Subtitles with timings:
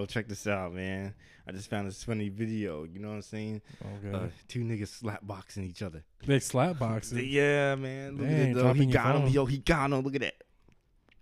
[0.00, 1.14] bro, check this out, man.
[1.46, 2.84] I just found this funny video.
[2.84, 3.62] You know what I'm saying?
[4.04, 4.16] Okay.
[4.16, 6.02] Uh, two niggas slap boxing each other.
[6.26, 7.26] they slap boxing.
[7.28, 8.16] Yeah, man.
[8.16, 9.28] Look Dang, at dropping He got him.
[9.28, 10.00] Yo, he got him.
[10.00, 10.42] Look at that.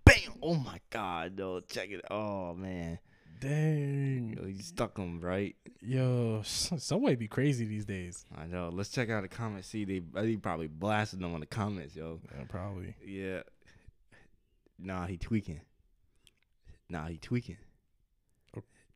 [0.05, 0.33] Bam!
[0.41, 1.59] Oh my god, though.
[1.61, 2.05] Check it.
[2.09, 2.99] Oh man.
[3.39, 4.35] Dang.
[4.37, 5.55] Yo, he stuck him right.
[5.81, 8.25] Yo, s- Subway be crazy these days.
[8.37, 8.69] I know.
[8.71, 9.67] Let's check out the comments.
[9.67, 12.19] See, they they probably blasted them on the comments, yo.
[12.35, 12.95] Yeah, probably.
[13.05, 13.41] Yeah.
[14.77, 15.61] Nah, he tweaking.
[16.89, 17.57] Nah, he tweaking.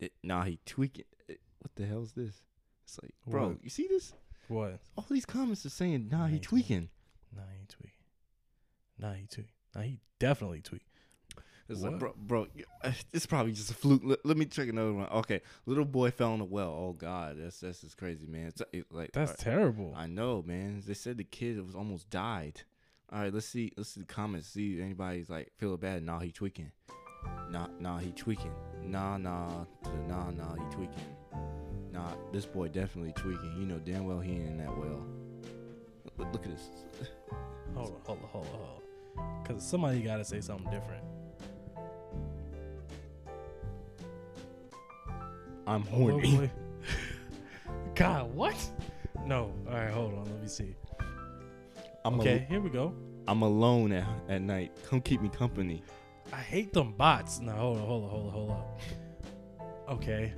[0.04, 1.06] It- nah, he tweaking.
[1.28, 2.44] It- what the hell is this?
[2.84, 3.64] It's like, bro, What?
[3.64, 4.14] you see this?
[4.50, 4.80] What?
[4.98, 6.90] All these comments are saying, nah, he tweaking.
[7.36, 7.94] Nah, he tweak.
[9.00, 9.54] Nah, he tweak.
[9.74, 10.86] Nah, he definitely tweak.
[11.70, 12.00] It's like, What?
[12.00, 12.48] bro, bro,
[12.84, 14.02] uh, it's probably just a fluke.
[14.04, 15.08] Let, let me check another one.
[15.08, 16.72] Okay, little boy fell in a well.
[16.78, 18.48] Oh God, that's that's just crazy, man.
[18.48, 19.94] It's it, like That's uh, terrible.
[19.96, 20.84] I know, man.
[20.86, 22.62] They said the kid was almost died.
[23.12, 23.72] All right, let's see.
[23.78, 24.50] Let's see the comments.
[24.50, 26.04] See if anybody's like feeling bad.
[26.04, 26.72] Nah, he tweaking.
[27.50, 28.54] Nah, nah, he tweaking.
[28.84, 31.16] Nah, nah, to nah, nah, he tweaking.
[31.92, 33.54] Nah, this boy definitely tweaking.
[33.60, 35.06] You know damn well he ain't in that well.
[36.18, 36.70] Look, look at this.
[37.76, 38.68] Hold on, hold on, hold on, hold
[39.18, 39.42] on.
[39.42, 41.04] Because somebody got to say something different.
[45.66, 46.36] I'm Oh, horny.
[46.38, 46.52] boy.
[47.96, 48.56] God, what?
[49.26, 49.52] No.
[49.68, 50.26] All right, hold on.
[50.26, 50.76] Let me see.
[52.06, 52.94] I'm okay, a, here we go.
[53.28, 54.72] I'm alone at, at night.
[54.88, 55.82] Come keep me company.
[56.32, 57.40] I hate them bots.
[57.40, 59.96] No, hold on, hold on, hold on, hold on.
[59.98, 60.34] Okay.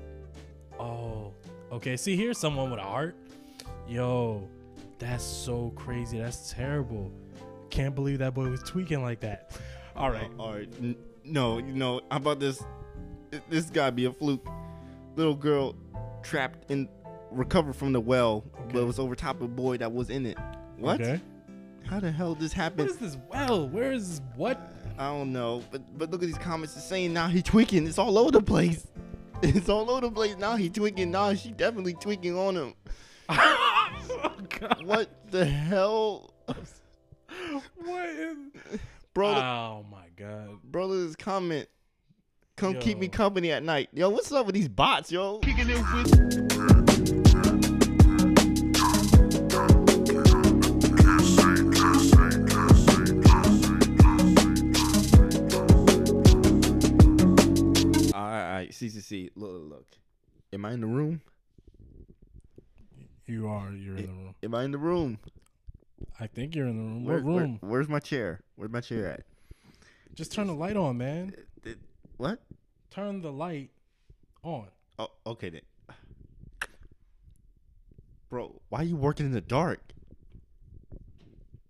[0.79, 1.33] Oh,
[1.71, 1.95] okay.
[1.97, 3.15] See, here's someone with a heart.
[3.87, 4.47] Yo,
[4.99, 6.17] that's so crazy.
[6.19, 7.11] That's terrible.
[7.69, 9.57] Can't believe that boy was tweaking like that.
[9.95, 10.29] All right.
[10.39, 10.69] Uh, all right.
[10.81, 12.63] N- no, you know, how about this?
[13.49, 14.45] This gotta be a fluke.
[15.15, 15.75] Little girl
[16.23, 16.89] trapped in,
[17.31, 18.83] recovered from the well, but Okay.
[18.83, 20.37] was over top of a boy that was in it.
[20.77, 20.99] What?
[21.01, 21.19] Okay.
[21.85, 22.89] How the hell this What happened?
[22.89, 23.67] is this well?
[23.69, 24.21] Where is this?
[24.35, 24.73] What?
[24.97, 25.63] I don't know.
[25.71, 26.75] But but look at these comments.
[26.75, 27.85] It's saying now he tweaking.
[27.87, 28.87] It's all over the place.
[29.41, 30.37] It's all over the place.
[30.37, 31.11] Now he tweaking.
[31.11, 32.73] Now she definitely tweaking on him.
[33.29, 34.83] oh, God.
[34.85, 36.33] What the hell,
[37.75, 38.37] What is?
[39.13, 39.27] bro?
[39.27, 40.57] Oh my God.
[40.63, 41.67] Bro, this comment.
[42.55, 43.89] Come keep me company at night.
[43.93, 45.39] Yo, what's up with these bots, yo?
[58.65, 58.73] Right.
[58.73, 59.29] See, see, see.
[59.35, 59.87] Look, look, look.
[60.53, 61.21] Am I in the room?
[63.25, 63.71] You are.
[63.71, 64.35] You're in the room.
[64.43, 65.19] Am I in the room?
[66.19, 67.05] I think you're in the room.
[67.05, 67.59] Where- what where- room?
[67.61, 68.41] where's my chair?
[68.55, 69.25] Where's my chair at?
[70.13, 71.33] Just turn the light on, man.
[71.63, 71.79] It-
[72.17, 72.39] what?
[72.91, 73.71] Turn the light
[74.43, 74.67] on.
[74.99, 75.61] Oh, okay then.
[78.29, 79.79] Bro, why are you working in the dark?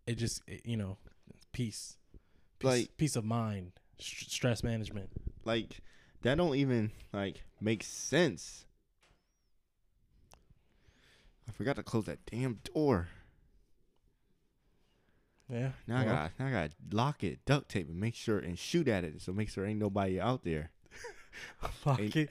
[0.07, 0.97] It just, it, you know,
[1.51, 1.97] peace,
[2.59, 5.09] peace, Like- peace of mind, st- stress management.
[5.43, 5.79] Like
[6.25, 8.65] that don't even like make sense.
[11.47, 13.07] I forgot to close that damn door.
[15.47, 15.69] Yeah.
[15.87, 18.57] Now I well, got now I got lock it, duct tape, and make sure and
[18.57, 20.71] shoot at it, so make sure ain't nobody out there,
[21.85, 22.29] lock ain't- it,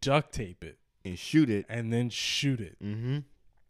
[0.00, 1.66] duct tape it, and shoot it.
[1.68, 2.76] and then shoot it.
[2.82, 3.18] Mm-hmm.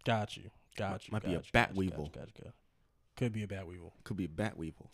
[0.05, 0.51] Got you.
[0.77, 1.13] Got you.
[1.13, 2.05] Might be a you, bat got you, weevil.
[2.05, 2.53] Got you, got got.
[3.17, 3.93] Could be a bat weevil.
[4.05, 4.91] Could be a bat weevil.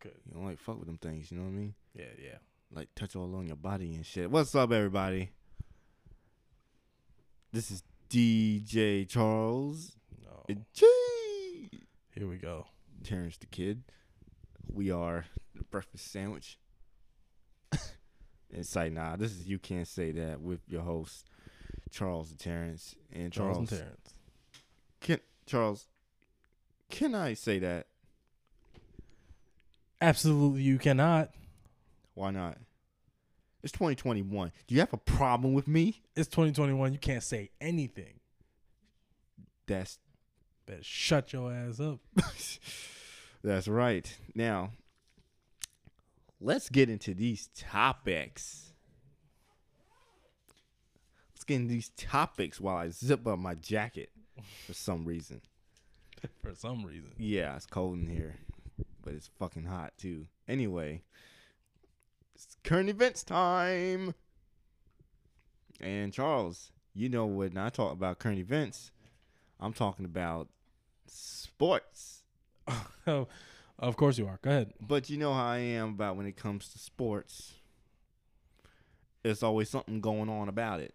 [0.00, 0.12] Could.
[0.26, 1.30] You don't like fuck with them things.
[1.30, 1.74] You know what I mean?
[1.94, 2.38] Yeah, yeah.
[2.74, 4.30] Like touch all on your body and shit.
[4.30, 5.30] What's up, everybody?
[7.52, 9.92] This is DJ Charles.
[10.24, 10.44] No.
[10.48, 10.86] and G.
[12.14, 12.66] Here we go.
[13.04, 13.82] Terrance the Kid.
[14.72, 16.58] We are the Breakfast Sandwich.
[18.54, 21.26] and say, nah, this is You Can't Say That with your host,
[21.90, 22.94] Charles and Terrance.
[23.12, 24.14] And Charles, Charles, and Terrance.
[25.00, 25.86] can, Charles,
[26.88, 27.86] can I say that?
[30.00, 31.30] Absolutely, you cannot.
[32.14, 32.58] Why not?
[33.62, 34.52] It's 2021.
[34.66, 36.02] Do you have a problem with me?
[36.16, 36.92] It's 2021.
[36.92, 38.20] You can't say anything.
[39.66, 39.98] That's
[40.66, 41.98] Better shut your ass up.
[43.42, 44.18] That's right.
[44.34, 44.70] Now,
[46.40, 48.72] let's get into these topics.
[51.34, 54.10] Let's get into these topics while I zip up my jacket
[54.66, 55.40] for some reason.
[56.40, 57.10] For some reason.
[57.18, 58.36] Yeah, it's cold in here,
[59.02, 60.26] but it's fucking hot too.
[60.46, 61.02] Anyway,
[62.64, 64.14] current events time.
[65.80, 68.90] And Charles, you know when I talk about current events,
[69.60, 70.48] I'm talking about
[71.06, 72.22] sports.
[73.04, 73.26] Oh,
[73.80, 74.38] of course you are.
[74.42, 74.74] Go ahead.
[74.80, 77.54] But you know how I am about when it comes to sports.
[79.24, 80.94] There's always something going on about it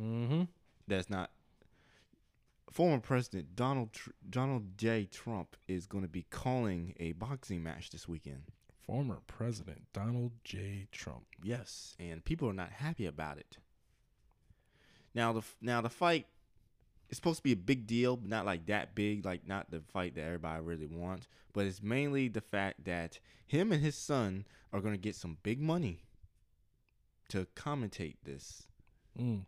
[0.00, 0.42] Mm-hmm.
[0.88, 1.30] that's not.
[2.72, 5.04] Former President Donald Tr- Donald J.
[5.10, 8.42] Trump is going to be calling a boxing match this weekend.
[8.86, 10.86] Former President Donald J.
[10.92, 11.24] Trump.
[11.42, 13.58] Yes, and people are not happy about it.
[15.14, 16.26] Now the now the fight
[17.08, 19.80] is supposed to be a big deal, but not like that big, like not the
[19.92, 21.26] fight that everybody really wants.
[21.52, 25.38] But it's mainly the fact that him and his son are going to get some
[25.42, 26.04] big money
[27.30, 28.64] to commentate this.
[29.18, 29.46] Mm.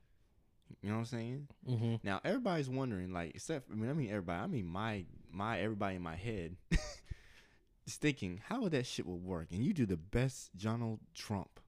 [0.83, 1.49] You know what I'm saying?
[1.69, 1.95] Mm-hmm.
[2.03, 5.97] Now everybody's wondering, like, except I mean, I mean everybody, I mean my my everybody
[5.97, 6.57] in my head
[7.89, 11.59] is thinking how that shit will work, and you do the best Donald Trump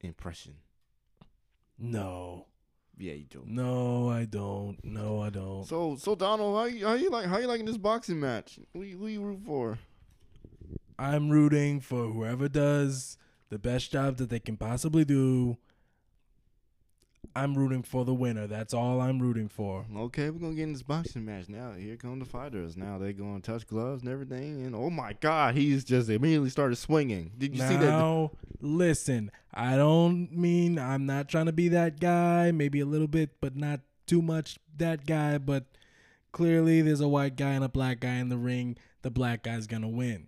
[0.00, 0.56] impression.
[1.78, 2.46] No.
[2.98, 3.44] Yeah, you do.
[3.46, 4.76] No, I don't.
[4.84, 5.64] No, I don't.
[5.64, 8.58] So, so Donald, how you, how you like how you liking this boxing match?
[8.74, 9.78] Who you, who you root for?
[10.98, 13.16] I'm rooting for whoever does
[13.48, 15.56] the best job that they can possibly do.
[17.34, 18.46] I'm rooting for the winner.
[18.46, 19.86] That's all I'm rooting for.
[19.96, 21.72] Okay, we're gonna get in this boxing match now.
[21.72, 22.76] Here come the fighters.
[22.76, 24.64] Now they're gonna touch gloves and everything.
[24.66, 27.32] And oh my God, he's just immediately started swinging.
[27.38, 27.80] Did you see that?
[27.80, 33.08] Now, listen, I don't mean I'm not trying to be that guy, maybe a little
[33.08, 35.38] bit, but not too much that guy.
[35.38, 35.64] But
[36.32, 38.76] clearly, there's a white guy and a black guy in the ring.
[39.02, 40.26] The black guy's going to win.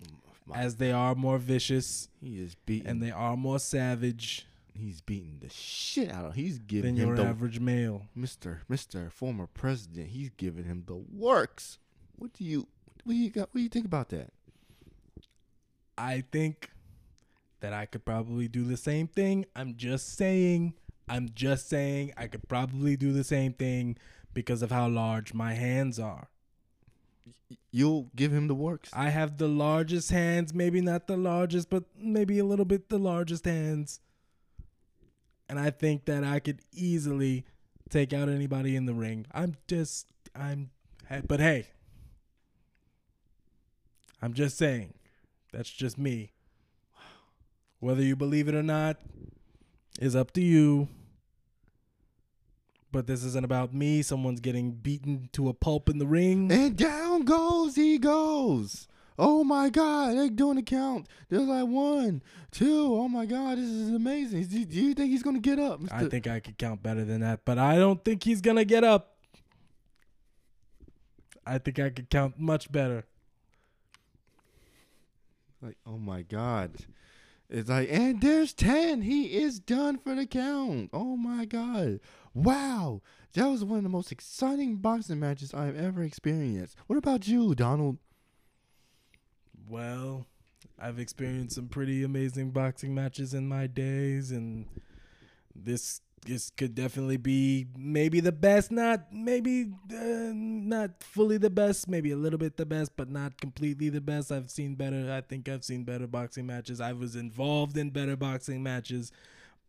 [0.00, 0.08] Mm,
[0.46, 2.86] my- As they are more vicious He is beating.
[2.88, 4.46] and they are more savage
[4.76, 6.34] he's beating the shit out of.
[6.34, 8.06] He's giving than him your the average male.
[8.14, 10.08] Mister Mister former president.
[10.08, 11.78] He's giving him the works.
[12.16, 12.68] What do you
[13.04, 13.48] what do you got?
[13.52, 14.32] What do you think about that?
[15.98, 16.70] I think
[17.60, 19.46] that I could probably do the same thing.
[19.54, 20.74] I'm just saying.
[21.08, 23.96] I'm just saying I could probably do the same thing
[24.34, 26.28] because of how large my hands are.
[27.70, 28.90] You'll give him the works.
[28.92, 32.98] I have the largest hands, maybe not the largest, but maybe a little bit the
[32.98, 34.00] largest hands.
[35.48, 37.44] And I think that I could easily
[37.88, 39.26] take out anybody in the ring.
[39.32, 40.70] I'm just, I'm,
[41.26, 41.68] but hey,
[44.20, 44.94] I'm just saying,
[45.52, 46.32] that's just me.
[47.78, 48.96] Whether you believe it or not
[50.00, 50.88] is up to you.
[52.90, 54.02] But this isn't about me.
[54.02, 56.50] Someone's getting beaten to a pulp in the ring.
[56.50, 58.88] And down goes he goes.
[59.18, 61.06] Oh my God, they're doing the count.
[61.28, 62.94] There's like one, two.
[62.94, 64.44] Oh my God, this is amazing.
[64.44, 65.80] Do do you think he's gonna get up?
[65.90, 68.84] I think I could count better than that, but I don't think he's gonna get
[68.84, 69.16] up.
[71.46, 73.04] I think I could count much better.
[75.62, 76.76] Like, oh my God.
[77.48, 79.02] It's like, and there's 10.
[79.02, 80.90] He is done for the count.
[80.92, 82.00] Oh my God.
[82.34, 83.02] Wow.
[83.34, 86.76] That was one of the most exciting boxing matches I've ever experienced.
[86.88, 87.98] What about you, Donald?
[89.68, 90.26] Well,
[90.78, 94.66] I've experienced some pretty amazing boxing matches in my days, and
[95.54, 98.70] this this could definitely be maybe the best.
[98.70, 103.40] Not maybe uh, not fully the best, maybe a little bit the best, but not
[103.40, 104.30] completely the best.
[104.30, 105.12] I've seen better.
[105.12, 106.80] I think I've seen better boxing matches.
[106.80, 109.12] I was involved in better boxing matches,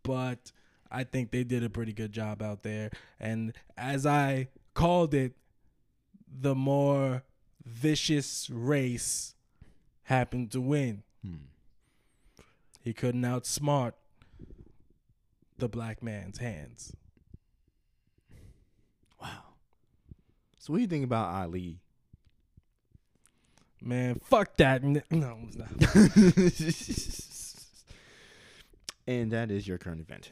[0.03, 0.51] but
[0.91, 2.91] I think they did a pretty good job out there.
[3.19, 5.33] And as I called it,
[6.27, 7.23] the more
[7.65, 9.35] vicious race
[10.07, 11.03] happened to win.
[11.21, 11.35] Hmm.
[12.81, 13.93] He couldn't outsmart
[15.57, 16.95] the black man's hands.
[19.21, 19.55] Wow.
[20.59, 21.79] So, what do you think about Ali?
[23.81, 24.81] Man, fuck that.
[24.83, 25.69] No, it's not.
[29.07, 30.31] and that is your current event.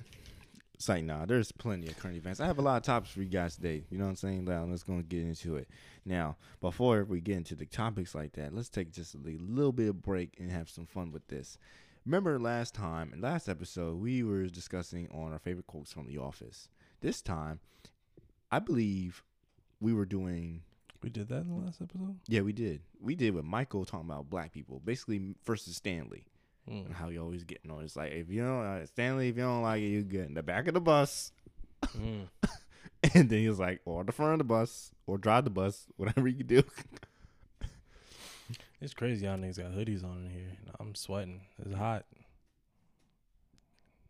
[0.89, 2.39] Like, nah, there's plenty of current events.
[2.39, 3.83] I have a lot of topics for you guys today.
[3.89, 4.45] You know what I'm saying?
[4.45, 5.68] Now, let's go and get into it.
[6.06, 9.89] Now, before we get into the topics like that, let's take just a little bit
[9.89, 11.57] of break and have some fun with this.
[12.06, 16.19] Remember last time, in last episode, we were discussing on our favorite quotes from The
[16.19, 16.69] Office.
[17.01, 17.59] This time,
[18.51, 19.23] I believe
[19.80, 20.61] we were doing
[21.06, 22.15] we did that in the last episode?
[22.27, 22.81] yeah, we did.
[22.99, 26.25] We did with Michael talking about black people, basically versus Stanley,
[26.69, 26.86] Mm.
[26.88, 27.84] and how you always getting on.
[27.84, 30.34] It's like if you don't uh, Stanley, if you don't like it, you get in
[30.34, 31.31] the back of the bus,
[31.98, 32.28] Mm.
[33.14, 35.86] and then he was like, or the front of the bus, or drive the bus,
[35.98, 36.64] whatever you do.
[38.81, 40.52] It's crazy y'all niggas got hoodies on in here.
[40.80, 41.42] I'm sweating.
[41.60, 42.06] It's hot.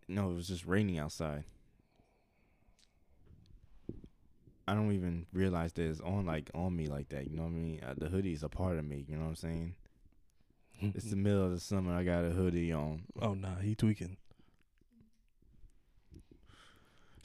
[0.08, 1.44] no, it was just raining outside.
[4.68, 7.30] I don't even realize that it's on like on me like that.
[7.30, 7.82] You know what I mean?
[7.86, 9.06] Uh, the hoodie is a part of me.
[9.08, 9.76] You know what I'm saying?
[10.82, 11.96] It's the middle of the summer.
[11.96, 13.03] I got a hoodie on.
[13.22, 14.17] oh nah, he tweaking.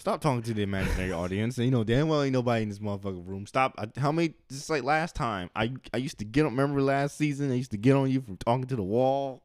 [0.00, 1.58] Stop talking to the imaginary audience.
[1.58, 3.46] And you know damn well ain't nobody in this motherfucking room.
[3.46, 3.74] Stop.
[3.76, 4.32] I, how many?
[4.48, 6.52] Just like last time, I I used to get on.
[6.52, 7.52] Remember last season?
[7.52, 9.42] I used to get on you from talking to the wall.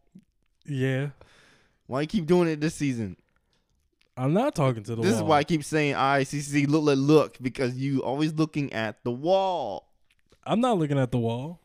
[0.66, 1.10] Yeah.
[1.88, 3.18] Why you keep doing it this season?
[4.18, 7.38] I'm not talking to the this is why I keep saying ICC look look look
[7.42, 9.90] because you always looking at the wall.
[10.46, 11.60] I'm not looking at the wall.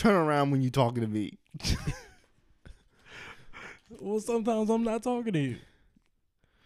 [0.00, 1.38] Turn around when you talking to me.
[4.02, 5.56] Well, sometimes I'm not talking to you.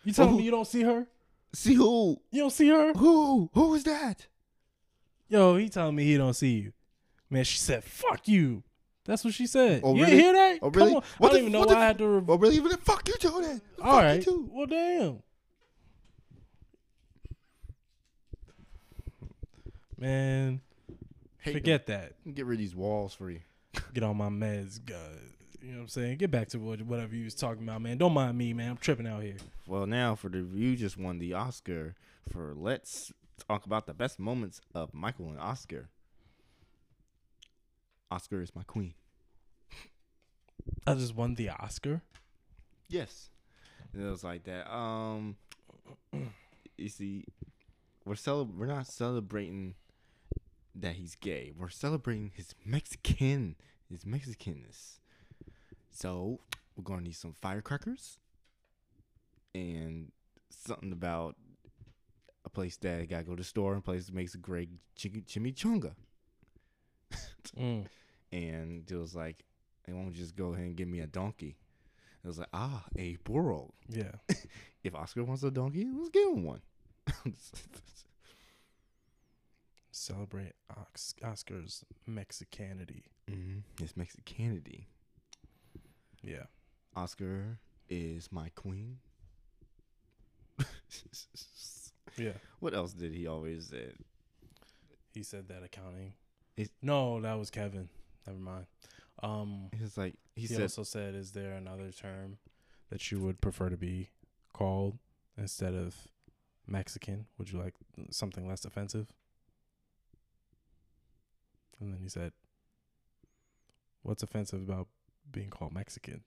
[0.04, 1.06] You telling me you don't see her?
[1.52, 2.20] See who?
[2.30, 2.92] You don't see her?
[2.92, 3.50] Who?
[3.54, 4.26] Who is that?
[5.28, 6.72] Yo, he telling me he don't see you.
[7.30, 8.62] Man, she said, "Fuck you."
[9.04, 9.80] That's what she said.
[9.82, 10.16] Oh, you really?
[10.16, 10.58] didn't hear that?
[10.62, 10.88] Oh, really?
[10.90, 11.02] Come on.
[11.18, 12.06] What I don't the- even know what why the I had to.
[12.08, 12.56] Re- Oh, really?
[12.56, 13.60] Even the fuck you then.
[13.80, 14.14] All fuck right.
[14.18, 14.50] You too.
[14.52, 15.22] Well, damn.
[19.98, 20.60] Man,
[21.44, 22.14] Hey, forget that.
[22.34, 23.40] Get rid of these walls for you.
[23.92, 24.96] Get on my meds, guys.
[25.60, 26.16] You know what I'm saying?
[26.16, 27.98] Get back to whatever you was talking about, man.
[27.98, 28.70] Don't mind me, man.
[28.70, 29.36] I'm tripping out here.
[29.66, 31.96] Well, now for the you just won the Oscar
[32.32, 33.12] for let's
[33.46, 35.90] talk about the best moments of Michael and Oscar.
[38.10, 38.94] Oscar is my queen.
[40.86, 42.00] I just won the Oscar.
[42.88, 43.28] Yes.
[43.92, 44.72] And it was like that.
[44.74, 45.36] Um
[46.78, 47.26] you see
[48.06, 49.74] we're cel- we're not celebrating
[50.74, 51.52] that he's gay.
[51.56, 53.56] We're celebrating his Mexican
[53.90, 54.98] his Mexicanness.
[55.90, 56.40] So
[56.76, 58.18] we're gonna need some firecrackers
[59.54, 60.10] and
[60.50, 61.36] something about
[62.44, 64.70] a place that gotta go to the store and a place that makes a great
[64.96, 65.92] chicken chimichanga.
[67.58, 67.86] Mm.
[68.32, 69.44] And it was like,
[69.86, 71.56] they won't just go ahead and give me a donkey.
[72.24, 73.74] It was like, ah, a burro.
[73.88, 74.12] Yeah.
[74.82, 76.62] If Oscar wants a donkey, let's give him one.
[79.96, 83.04] Celebrate Ox- Oscar's Mexicanity.
[83.30, 83.58] mm-hmm.
[83.80, 84.86] It's Mexicanity.
[86.20, 86.46] Yeah.
[86.96, 88.98] Oscar is my queen.
[92.16, 92.32] Yeah.
[92.60, 93.92] what else did he always say?
[95.12, 96.14] He said that accounting.
[96.56, 97.88] Is- no, that was Kevin.
[98.26, 98.66] Never mind.
[99.22, 102.38] Um, He like, he, he, said, also said, "Is there another term
[102.90, 104.10] that you would prefer to be
[104.52, 104.98] called
[105.36, 105.96] instead of
[106.68, 107.26] Mexican?
[107.38, 107.74] Would you like
[108.10, 109.12] something less offensive?"
[111.84, 112.32] And then he said,
[114.02, 114.88] "What's offensive about
[115.30, 116.22] being called Mexican?"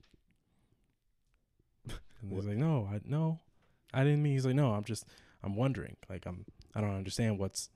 [2.20, 3.40] And he's like, "No, I no,
[3.92, 5.04] I didn't mean." He's like, "No, I'm just,
[5.42, 5.96] I'm wondering.
[6.08, 7.70] Like, I'm, I don't understand what's,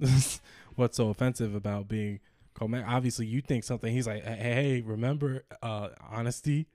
[0.76, 2.20] what's so offensive about being
[2.54, 2.70] called.
[2.72, 3.92] Me- Obviously, you think something.
[3.92, 6.66] He's like, hey, hey, remember, uh, honesty,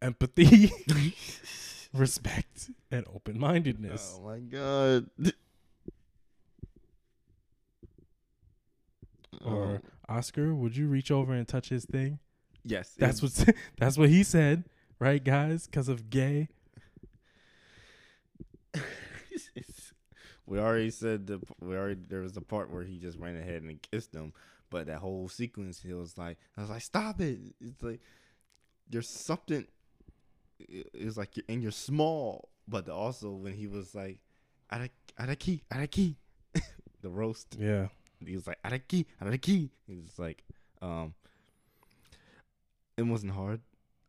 [0.00, 0.70] empathy,
[1.92, 4.16] respect, and open mindedness.
[4.20, 5.08] oh my god.
[9.44, 12.18] Or- Oh, Oscar, would you reach over and touch his thing?
[12.64, 13.32] yes, That's what
[13.78, 14.64] that's what he said,
[14.98, 15.66] right, guys?
[15.66, 16.48] Because of gay.
[20.46, 23.62] we already said the we already there was the part where he just ran ahead
[23.62, 24.32] and kissed him,
[24.70, 27.38] but that whole sequence he was like I was like stop it.
[27.60, 28.00] It's like
[28.90, 29.66] there's something.
[30.58, 34.18] it- It's like you're and you're small, but also when he was like
[34.70, 36.16] out of out key out key,
[37.02, 37.56] the roast.
[37.58, 37.88] Yeah.
[38.26, 39.70] He was like out of key out key.
[39.86, 40.42] He was like
[40.82, 41.14] um.
[42.96, 43.60] It wasn't hard.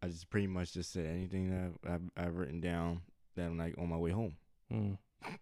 [0.04, 3.02] I just pretty much just said anything that I've, I've, I've written down
[3.36, 4.36] that I'm like on my way home.
[4.72, 4.98] Mm.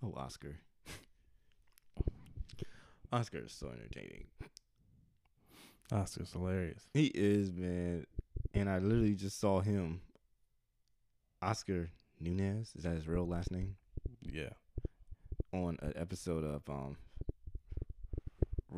[0.00, 0.54] Oh, Oscar.
[3.12, 4.26] Oscar is so entertaining.
[5.90, 6.84] Oscar's hilarious.
[6.94, 8.06] He is, man.
[8.54, 10.00] And I literally just saw him.
[11.42, 11.90] Oscar
[12.20, 13.74] Nunez, is that his real last name?
[14.20, 14.50] Yeah.
[15.52, 16.96] On an episode of um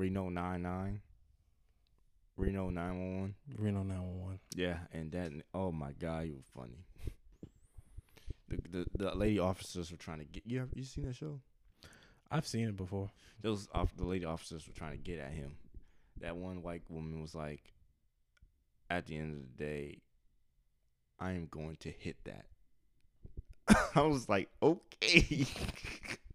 [0.01, 1.03] Reno 99.
[2.39, 3.35] Reno 911.
[3.59, 4.41] Reno 911.
[4.57, 6.87] Yeah, and that oh my god, he was funny.
[8.49, 10.63] The, the the lady officers were trying to get you.
[10.63, 11.39] Ever, you seen that show?
[12.33, 13.09] I've seen it before.
[13.41, 15.55] those off the lady officers were trying to get at him.
[16.21, 17.63] That one white woman was like,
[18.89, 19.99] at the end of the day,
[21.21, 22.47] I am going to hit that.
[23.95, 25.47] I was like, okay.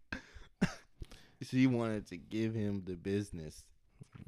[1.50, 3.64] she wanted to give him the business.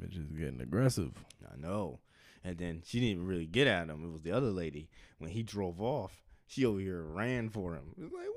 [0.02, 1.12] Bitch is getting aggressive.
[1.52, 2.00] I know.
[2.44, 4.04] And then she didn't really get at him.
[4.06, 4.90] It was the other lady.
[5.18, 7.94] When he drove off, she over here ran for him.
[7.98, 8.34] It was like, wait,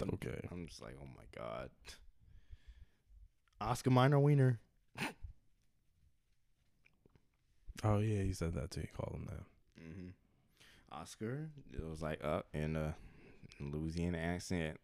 [0.00, 0.14] wait, wait.
[0.14, 0.48] Okay.
[0.50, 1.70] I'm just like, oh my god.
[3.60, 4.60] Oscar Minor Wiener.
[7.86, 8.80] Oh yeah, he said that too.
[8.80, 9.82] He called him that.
[9.84, 10.08] Mm-hmm.
[10.90, 11.50] Oscar.
[11.70, 12.94] It was like uh in a
[13.60, 14.80] Louisiana accent.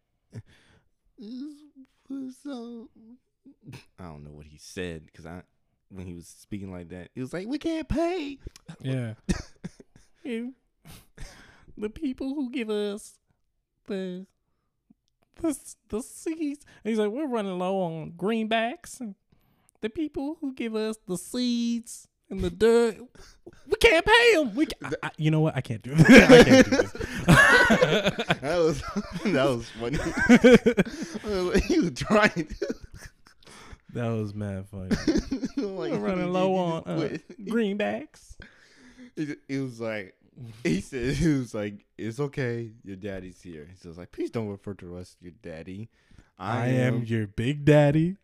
[2.43, 2.89] So,
[3.99, 5.43] I don't know what he said because I
[5.89, 8.39] when he was speaking like that, he was like, "We can't pay."
[8.81, 9.13] Yeah.
[11.77, 13.13] The people who give us
[13.87, 14.27] the
[15.39, 15.57] the
[15.89, 16.65] the seeds.
[16.83, 19.15] And he's like, we're running low on greenbacks.
[19.81, 22.97] The people who give us the seeds and the dirt,
[23.67, 24.55] we can't pay him.
[24.55, 24.73] We, ca-
[25.03, 25.55] I, I- you know what?
[25.55, 26.07] I can't do this.
[26.09, 26.91] I can't do this.
[28.41, 28.81] that was
[29.25, 31.59] that was funny.
[31.67, 32.47] he was trying.
[32.47, 32.75] To,
[33.93, 34.89] That was mad funny.
[35.57, 38.35] like, We're running low on uh, greenbacks.
[39.17, 40.15] It, it was like
[40.63, 44.47] he said he was like it's okay your daddy's here he was like please don't
[44.47, 45.89] refer to us your daddy
[46.41, 48.17] I, am your big daddy.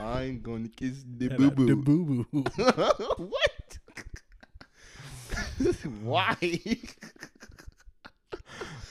[0.00, 1.66] i'm going to kiss the boo boo.
[1.66, 2.44] The boo boo
[3.26, 3.78] what
[6.02, 6.36] why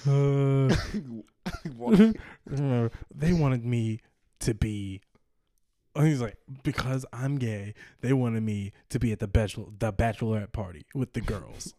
[0.07, 0.73] Uh,
[1.77, 2.13] Why?
[3.13, 3.99] they wanted me
[4.39, 5.01] to be.
[5.95, 9.93] oh, He's like, because I'm gay, they wanted me to be at the bachelor the
[9.93, 11.73] bachelorette party with the girls.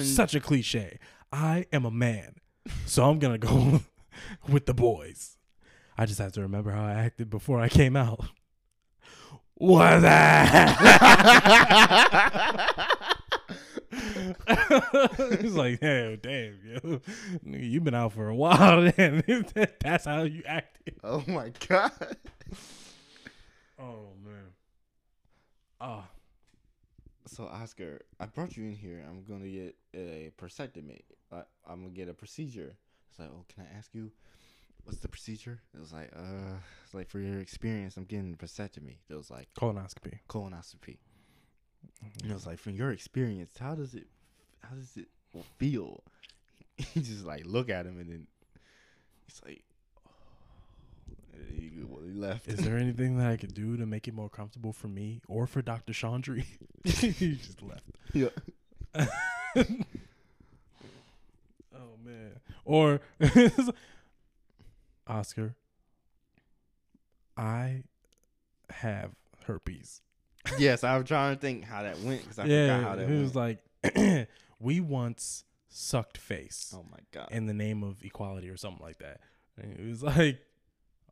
[0.00, 0.98] Such a cliche.
[1.32, 2.36] I am a man,
[2.86, 3.82] so I'm gonna go
[4.48, 5.36] with the boys.
[5.96, 8.24] I just have to remember how I acted before I came out.
[9.54, 10.78] What that?
[15.40, 17.00] He's like, hey, damn, yo,
[17.46, 19.22] Nigga, you been out for a while, then.
[19.80, 20.96] That's how you acted.
[21.04, 22.16] oh my god
[23.78, 24.52] Oh man.
[25.80, 26.04] Oh,
[27.26, 31.00] so oscar i brought you in here i'm gonna get a prosectomy
[31.32, 32.76] I, i'm gonna get a procedure
[33.12, 34.10] it's like oh can i ask you
[34.84, 38.44] what's the procedure it was like uh it's like for your experience i'm getting a
[38.44, 40.18] vasectomy it was like colonoscopy.
[40.28, 40.96] colonoscopy
[42.22, 44.06] and it was like from your experience how does it
[44.60, 45.08] how does it
[45.58, 46.02] feel
[46.76, 48.26] he just like look at him and then
[49.26, 49.62] he's like
[51.34, 51.70] then he,
[52.18, 55.22] left Is there anything that I could do to make it more comfortable for me
[55.28, 55.92] or for Dr.
[55.92, 56.44] Chandri?
[56.84, 57.84] he just left.
[58.12, 58.28] yeah.
[62.64, 63.00] Or
[65.06, 65.54] Oscar,
[67.36, 67.84] I
[68.70, 69.10] have
[69.46, 70.00] herpes.
[70.58, 73.12] yes i was trying to think how that went because i forgot how that he
[73.12, 74.28] went was like,
[74.58, 78.98] we once sucked face oh my god in the name of equality or something like
[78.98, 79.20] that.
[79.60, 80.38] And he was like,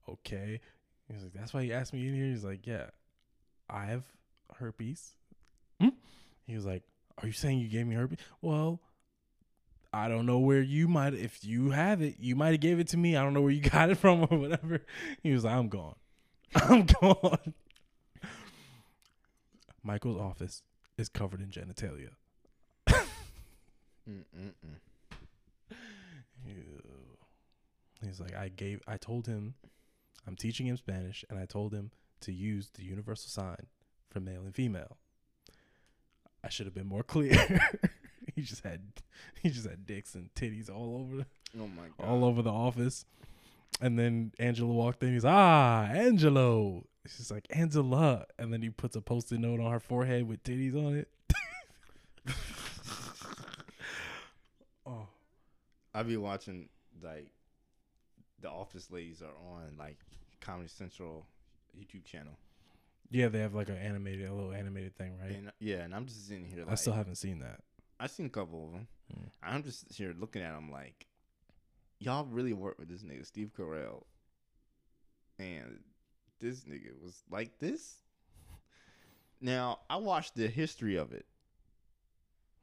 [0.09, 0.61] okay.
[1.09, 2.27] He was like, that's why he asked me in here.
[2.27, 2.87] He's like, yeah,
[3.69, 4.05] I have
[4.57, 5.15] herpes.
[5.81, 5.89] Hmm?
[6.47, 6.83] He was like,
[7.19, 8.19] are you saying you gave me herpes?
[8.41, 8.81] Well,
[9.93, 12.89] I don't know where you might, if you have it, you might have gave it
[12.89, 13.17] to me.
[13.17, 14.83] I don't know where you got it from or whatever.
[15.23, 15.97] He was like, I'm gone.
[16.55, 17.55] I'm gone.
[19.83, 20.63] Michael's office
[20.99, 22.11] is covered in genitalia.
[28.05, 29.55] He's like, I gave, I told him,
[30.27, 31.91] I'm teaching him Spanish, and I told him
[32.23, 33.67] to use the universal sign
[34.11, 34.97] for male and female.
[36.43, 37.61] I should have been more clear.
[38.37, 38.81] he just had,
[39.43, 41.27] he just had dicks and titties all over,
[41.59, 43.05] oh my god all over the office.
[43.81, 45.13] And then Angela walked in.
[45.13, 46.85] He's ah, Angelo.
[47.07, 50.75] She's like Angela, and then he puts a post-it note on her forehead with titties
[50.75, 51.09] on it.
[54.87, 55.07] oh,
[55.95, 56.69] i be watching
[57.03, 57.31] like
[58.41, 59.97] the office ladies are on like
[60.41, 61.27] comedy central
[61.75, 62.37] youtube channel
[63.13, 65.33] yeah, they have like an animated, a little animated thing, right?
[65.33, 67.61] and yeah and i'm just sitting here like I still haven't seen that.
[68.01, 68.89] I've seen a couple of them.
[69.15, 69.29] Mm.
[69.43, 71.07] I'm just here looking at them like,
[71.99, 74.05] y'all really work with this nigga Steve Carell,
[75.39, 75.81] and
[76.41, 77.97] this nigga was like this.
[79.41, 81.27] Now I watched the history of it.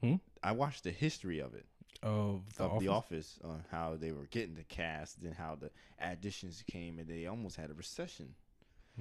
[0.02, 0.16] Hmm?
[0.44, 1.66] I watched the history of it
[2.04, 2.84] Of the of office?
[2.84, 7.08] the office on how they were getting the cast and how the additions came and
[7.08, 8.36] they almost had a recession.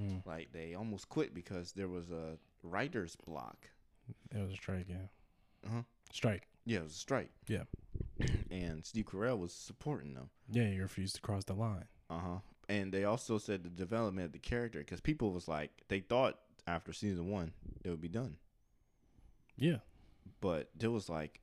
[0.00, 3.68] Mm, Like they almost quit because there was a writer's block.
[4.34, 5.06] it was a strike, yeah.
[5.66, 5.82] Uh-huh.
[6.12, 6.46] Strike.
[6.64, 7.30] Yeah, it was a strike.
[7.46, 7.64] Yeah.
[8.50, 10.30] and Steve Carell was supporting them.
[10.50, 11.84] Yeah, he refused to cross the line.
[12.10, 12.38] Uh huh.
[12.68, 16.38] And they also said the development of the character because people was like they thought
[16.66, 17.52] after season one
[17.84, 18.36] it would be done,
[19.56, 19.76] Yeah.
[20.40, 21.40] but it was like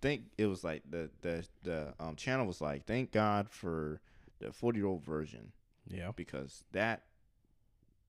[0.00, 4.00] think it was like the the the um channel was like thank God for
[4.38, 5.50] the forty year old virgin
[5.88, 6.12] Yeah.
[6.14, 7.02] because that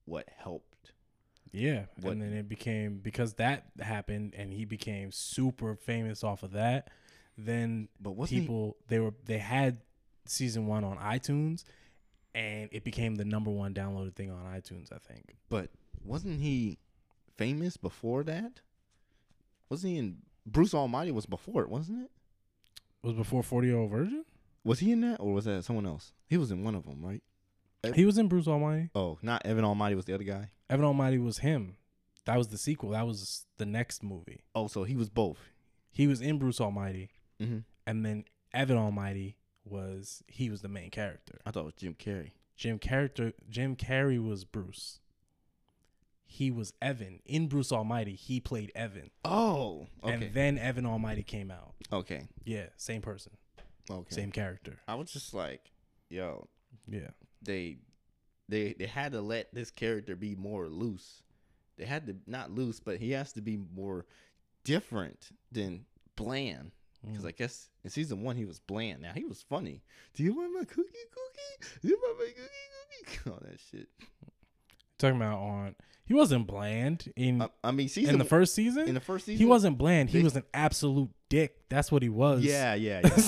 [0.04, 0.75] what helped.
[1.52, 1.86] Yeah.
[2.00, 6.52] What- And then it became because that happened and he became super famous off of
[6.52, 6.90] that,
[7.38, 9.78] then But people they were they had
[10.26, 11.64] season one on iTunes
[12.34, 15.36] and it became the number one downloaded thing on iTunes, I think.
[15.48, 15.70] but
[16.04, 16.78] wasn't he
[17.36, 18.60] famous before that?
[19.68, 22.10] Wasn't he in Bruce Almighty was before it, wasn't it?
[23.02, 24.24] Was before 40 year old virgin?
[24.64, 26.12] Was he in that or was that someone else?
[26.28, 27.22] He was in one of them, right?
[27.94, 28.90] He was in Bruce Almighty.
[28.96, 30.50] Oh, not Evan Almighty was the other guy.
[30.68, 31.76] Evan Almighty was him.
[32.24, 32.90] That was the sequel.
[32.90, 34.40] That was the next movie.
[34.54, 35.38] Oh, so he was both.
[35.92, 37.58] He was in Bruce Almighty, Mm-hmm.
[37.86, 41.38] and then Evan Almighty was he was the main character.
[41.46, 42.30] I thought it was Jim Carrey.
[42.56, 45.00] Jim character Jim Carrey was Bruce.
[46.28, 48.14] He was Evan in Bruce Almighty.
[48.14, 51.74] He played Evan, Oh, okay, and then Evan Almighty came out.
[51.92, 53.32] okay, Yeah, same person,
[53.90, 54.14] okay.
[54.14, 54.78] same character.
[54.88, 55.70] I was just like,
[56.10, 56.48] yo,
[56.88, 57.10] Yeah,
[57.42, 57.76] they
[58.48, 61.22] they they had to let this character be more loose.
[61.78, 64.06] They had to not loose, but he has to be more
[64.64, 65.84] different than
[66.16, 66.72] bland.
[67.06, 67.28] Because Mm.
[67.28, 69.02] I guess in season one he was bland.
[69.02, 69.82] Now he was funny.
[70.14, 71.68] Do you want my cookie, cookie?
[71.82, 73.30] Do you want my cookie, cookie?
[73.30, 73.88] All that shit.
[74.98, 78.88] talking about on he wasn't bland in I, I mean, season in the first season.
[78.88, 80.10] in the first season he wasn't bland.
[80.10, 81.68] He they- was an absolute dick.
[81.68, 82.42] That's what he was.
[82.44, 83.22] Yeah, yeah, yeah.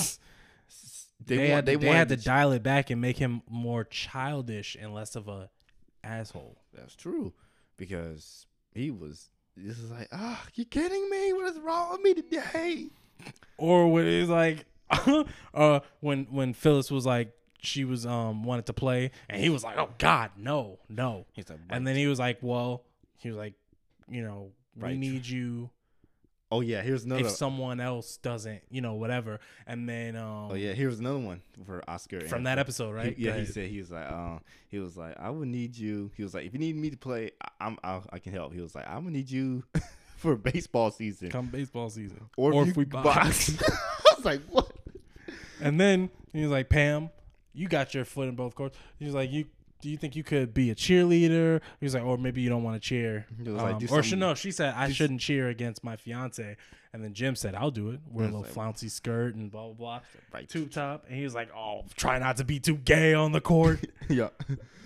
[1.28, 3.84] They, want- had, to, they had to ch- dial it back and make him more
[3.84, 5.48] childish and less of a
[6.04, 6.58] asshole.
[6.74, 7.32] That's true,
[7.76, 9.30] because he was.
[9.56, 11.32] This is like, ah, you kidding me?
[11.32, 12.86] What is wrong with me today?
[13.56, 14.66] Or when he's like,
[15.54, 19.64] uh, when when Phyllis was like, she was um wanted to play, and he was
[19.64, 21.26] like, oh God, no, no.
[21.32, 22.84] He's like, And then he was like, well,
[23.18, 23.54] he was like,
[24.08, 25.70] you know, we need you
[26.50, 27.26] oh yeah, here's another.
[27.26, 29.40] if someone else doesn't, you know, whatever.
[29.66, 32.20] And then um oh yeah, here's another one for Oscar.
[32.22, 33.16] from and- that episode, right?
[33.16, 36.10] He, yeah, he said he was like, um, he was like, I would need you.
[36.16, 38.52] He was like, if you need me to play, I, I'm, I'll, I can help.
[38.52, 39.64] He was like, I'm gonna need you
[40.16, 43.50] for baseball season, come baseball season, or, or if, if we you box.
[43.68, 44.70] I was like, what?
[45.60, 47.10] And then he was like, Pam,
[47.52, 48.78] you got your foot in both courts.
[48.98, 49.46] He was like, you.
[49.80, 51.60] Do you think you could be a cheerleader?
[51.78, 53.26] He was like, or maybe you don't want to cheer.
[53.36, 56.56] He was like, Um, or she, no, she said I shouldn't cheer against my fiance.
[56.92, 58.00] And then Jim said, I'll do it.
[58.10, 60.00] Wear a little like- flouncy skirt and blah blah blah.
[60.32, 60.48] Right.
[60.48, 61.04] Tube top.
[61.08, 63.80] And he was like, oh, try not to be too gay on the court.
[64.08, 64.28] yeah.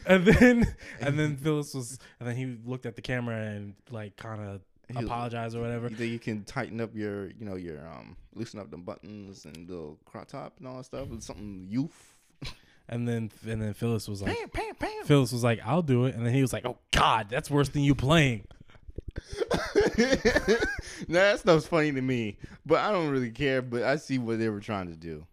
[0.07, 4.16] and then and then Phyllis was and then he looked at the camera and like
[4.16, 4.61] kind of
[4.96, 5.88] apologized or whatever.
[5.88, 9.66] You you can tighten up your, you know, your um, loosen up the buttons and
[9.68, 12.16] the crop top and all that stuff with something youth.
[12.88, 15.04] And then and then Phyllis was like, Pam, pam, pam.
[15.04, 16.14] Phyllis was like, I'll do it.
[16.14, 18.44] And then he was like, Oh God, that's worse than you playing.
[19.96, 23.62] now that stuff's funny to me, but I don't really care.
[23.62, 25.26] But I see what they were trying to do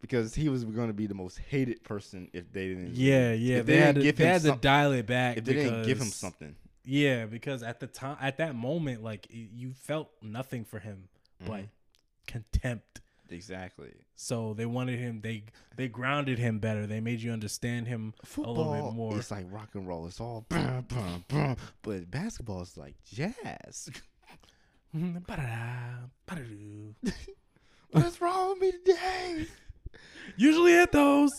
[0.00, 2.94] because he was going to be the most hated person if they didn't.
[2.94, 3.58] Yeah, yeah.
[3.58, 5.36] If They, they had didn't to, give they him had to dial it back.
[5.38, 6.54] If they didn't give him something,
[6.84, 11.08] Yeah, because at the time, at that moment, like you felt nothing for him,
[11.40, 11.68] but Mhm.
[12.26, 13.00] contempt.
[13.30, 13.92] Exactly.
[14.16, 15.20] So they wanted him.
[15.22, 15.44] They
[15.76, 16.86] they grounded him better.
[16.86, 19.16] They made you understand him a little bit more.
[19.18, 20.06] it's like rock and roll.
[20.06, 21.56] It's all, brum, brum, brum.
[21.82, 23.88] but basketball is like jazz.
[27.90, 29.46] What's wrong with me today?
[30.36, 31.30] Usually hit those.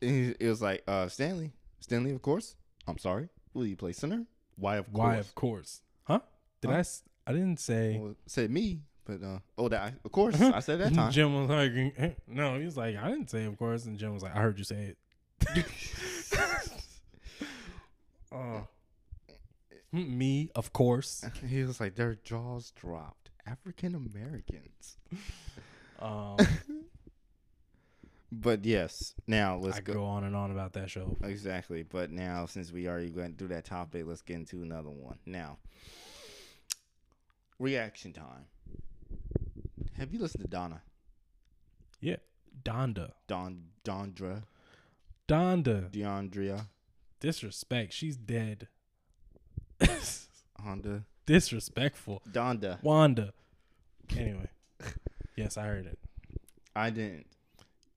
[0.00, 1.52] It was like uh, Stanley.
[1.80, 2.54] Stanley, of course.
[2.86, 3.28] I'm sorry.
[3.54, 4.24] Will you play center?
[4.56, 4.98] Why, of course.
[5.04, 5.16] Why?
[5.16, 5.80] Of course.
[6.04, 6.20] Huh?
[6.60, 6.76] Did Huh?
[6.76, 6.80] I?
[6.80, 7.98] s- I didn't say.
[8.00, 11.12] Well, said me, but uh, oh, that of course I said that time.
[11.12, 12.58] Jim was like, no.
[12.58, 13.84] He was like, I didn't say, of course.
[13.86, 14.94] And Jim was like, I heard you say
[15.46, 15.66] it.
[18.32, 18.66] Oh.
[19.92, 21.24] Me, of course.
[21.48, 23.30] he was like, their jaws dropped.
[23.46, 24.98] African Americans.
[26.00, 26.36] Um,
[28.32, 29.94] But yes, now let's I go.
[29.94, 31.16] go on and on about that show.
[31.22, 31.84] Exactly.
[31.84, 35.18] But now, since we already went through that topic, let's get into another one.
[35.24, 35.58] Now,
[37.58, 38.46] reaction time.
[39.98, 40.82] Have you listened to Donna?
[42.00, 42.16] Yeah,
[42.62, 44.42] Donda, Don Dondra?
[45.26, 45.90] Donda.
[45.90, 46.66] Deandria?
[47.20, 47.92] Disrespect.
[47.92, 48.68] She's dead.
[50.62, 51.04] Honda?
[51.24, 52.22] Disrespectful.
[52.30, 52.82] Donda.
[52.82, 53.32] Wanda.
[54.16, 54.48] Anyway,
[55.34, 55.98] yes, I heard it.
[56.74, 57.26] I didn't.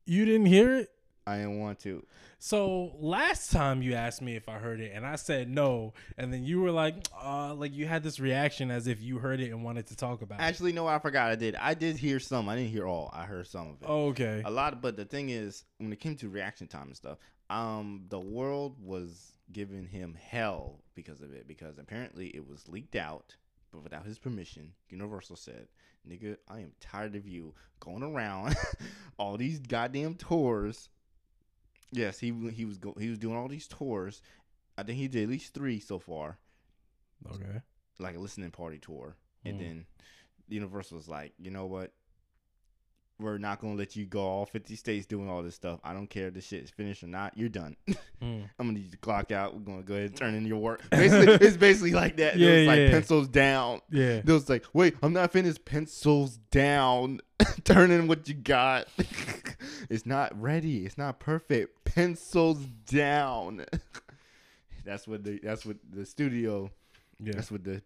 [0.05, 0.89] You didn't hear it?
[1.29, 2.05] I didn't want to.
[2.39, 6.33] So last time you asked me if I heard it, and I said no, and
[6.33, 9.51] then you were like, uh, like you had this reaction as if you heard it
[9.51, 10.43] and wanted to talk about it.
[10.43, 11.31] Actually, no, I forgot.
[11.31, 11.55] I did.
[11.55, 12.47] I did hear some.
[12.49, 13.09] I didn't hear all.
[13.13, 13.87] I heard some of it.
[13.87, 14.41] Okay.
[14.45, 17.17] a lot but the thing is when it came to reaction time and stuff
[17.49, 22.95] um the world was giving him hell because of it because apparently it was leaked
[22.95, 23.35] out
[23.71, 25.67] but without his permission universal said
[26.07, 28.55] nigga i am tired of you going around
[29.17, 30.89] all these goddamn tours
[31.91, 34.21] yes he he was go, he was doing all these tours.
[34.77, 36.37] I think he did at least three so far.
[37.33, 37.59] Okay.
[37.99, 39.15] like a listening party tour.
[39.43, 39.59] And Mm.
[39.59, 39.85] then
[40.47, 41.91] universal was like you know what?
[43.19, 44.21] We're not gonna let you go.
[44.21, 45.81] All 50 states doing all this stuff.
[45.83, 47.37] I don't care if this shit is finished or not.
[47.37, 47.75] You're done.
[48.21, 48.41] Hmm.
[48.59, 49.53] i'm gonna need you to clock out.
[49.53, 50.81] We're gonna go ahead and turn in your work.
[50.91, 52.35] Basically it's basically like that.
[52.35, 52.91] Yeah, it was like yeah.
[52.91, 53.79] pencils down.
[53.89, 54.07] Yeah.
[54.17, 55.63] it was like wait i'm not finished.
[55.63, 57.21] Pencils down.
[57.63, 58.89] Turn in what you got
[59.89, 63.65] it's not ready it's not perfect pencils down
[64.85, 66.69] that's what the that's what the studio
[67.19, 67.33] Yeah.
[67.35, 67.81] that's what the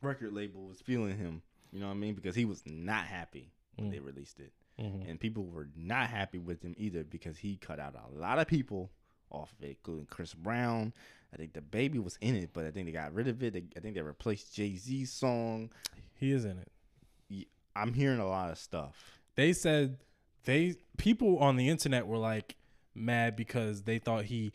[0.00, 1.42] record label was feeling him.
[1.72, 2.14] You know what I mean?
[2.14, 3.92] Because he was not happy when Mm.
[3.92, 4.52] they released it.
[4.80, 5.08] Mhm.
[5.08, 8.48] And people were not happy with him either because he cut out a lot of
[8.48, 8.90] people
[9.30, 10.92] off of it, including Chris Brown.
[11.32, 13.52] I think the baby was in it, but I think they got rid of it.
[13.54, 15.70] They, I think they replaced Jay Z's song.
[16.16, 17.48] He is in it.
[17.74, 19.20] I'm hearing a lot of stuff.
[19.36, 19.98] They said
[20.44, 22.56] they people on the internet were like
[22.94, 24.52] mad because they thought he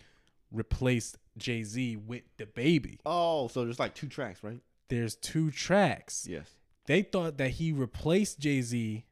[0.51, 2.99] replaced Jay Z with the baby.
[3.05, 4.59] Oh, so there's like two tracks, right?
[4.89, 6.25] There's two tracks.
[6.29, 6.49] Yes.
[6.85, 9.03] They thought that he replaced Jay Z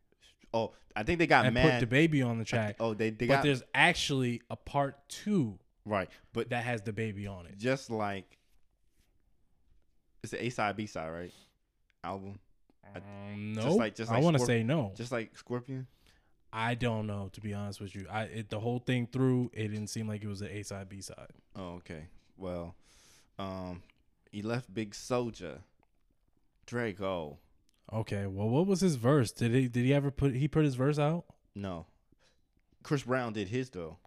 [0.53, 1.69] Oh, I think they got and mad.
[1.73, 2.77] put the baby on the track.
[2.79, 6.81] oh, they they but got But there's actually a part two right, but that has
[6.81, 7.57] the baby on it.
[7.57, 8.37] just like
[10.23, 11.33] it's an A side B side, right?
[12.03, 12.39] Album,
[12.95, 14.93] Um, just no, like- just I want to say no.
[14.95, 15.87] just like Scorpion.
[16.57, 18.07] I don't know to be honest with you.
[18.09, 20.87] I it, the whole thing through, it didn't seem like it was an A side
[20.87, 21.33] B side.
[21.53, 22.07] Oh, okay.
[22.37, 22.75] Well,
[23.37, 23.83] um,
[24.31, 25.59] he left Big Soldier,
[26.65, 27.39] Draco.
[27.91, 29.31] Okay, well, what was his verse?
[29.31, 31.25] Did he did he ever put he put his verse out?
[31.53, 31.87] No,
[32.83, 33.97] Chris Brown did his though.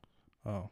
[0.46, 0.70] Oh,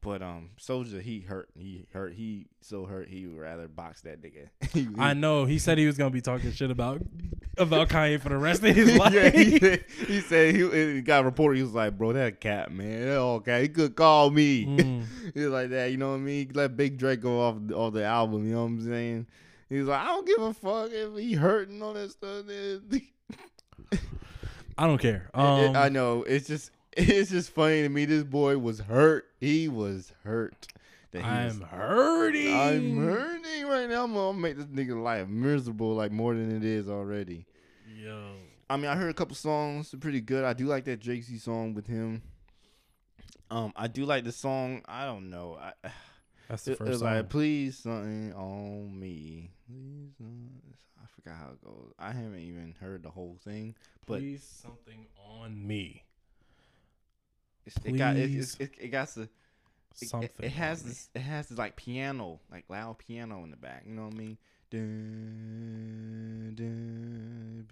[0.00, 1.48] But um, Soldier he hurt.
[1.58, 2.12] He hurt.
[2.14, 3.08] He so hurt.
[3.08, 4.48] He would rather box that nigga.
[4.72, 5.44] He- I know.
[5.44, 7.02] He said he was gonna be talking shit about
[7.56, 9.12] about Kanye for the rest of his life.
[9.14, 11.56] yeah, he said, he said he, he got reported.
[11.56, 13.60] He was like, "Bro, that cat, man, that all cat.
[13.62, 15.04] He could call me." Mm.
[15.34, 15.90] he was like that.
[15.90, 16.52] You know what I mean?
[16.54, 18.46] Let Big Drake go off off the album.
[18.46, 19.26] You know what I'm saying?
[19.68, 22.44] He's like, I don't give a fuck if he hurting all that stuff.
[24.78, 25.28] I don't care.
[25.34, 26.22] It- it- Um, I know.
[26.22, 28.04] It's just it's just funny to me.
[28.04, 29.26] This boy was hurt.
[29.40, 30.66] He was hurt.
[31.12, 32.54] That he I'm hurting.
[32.54, 34.04] I'm hurting right now.
[34.04, 37.46] I'm gonna make this nigga life miserable like more than it is already.
[37.96, 38.32] Yo,
[38.68, 40.44] I mean, I heard a couple songs, they're pretty good.
[40.44, 42.22] I do like that Drake Z song with him.
[43.50, 44.82] Um, I do like the song.
[44.86, 45.56] I don't know.
[45.58, 45.72] I,
[46.48, 47.14] that's the it, first it's song.
[47.14, 49.50] like please something on me.
[49.66, 50.12] Please,
[51.00, 51.92] I forgot how it goes.
[51.98, 56.02] I haven't even heard the whole thing, but Please something on me.
[57.76, 58.56] It's, it got it, Please.
[58.58, 59.28] it, it, it got the
[60.00, 60.30] it, Something.
[60.40, 63.84] it, has this it has this like piano like loud piano in the back.
[63.86, 64.38] You know what I mean?
[64.70, 67.66] Dun, dun,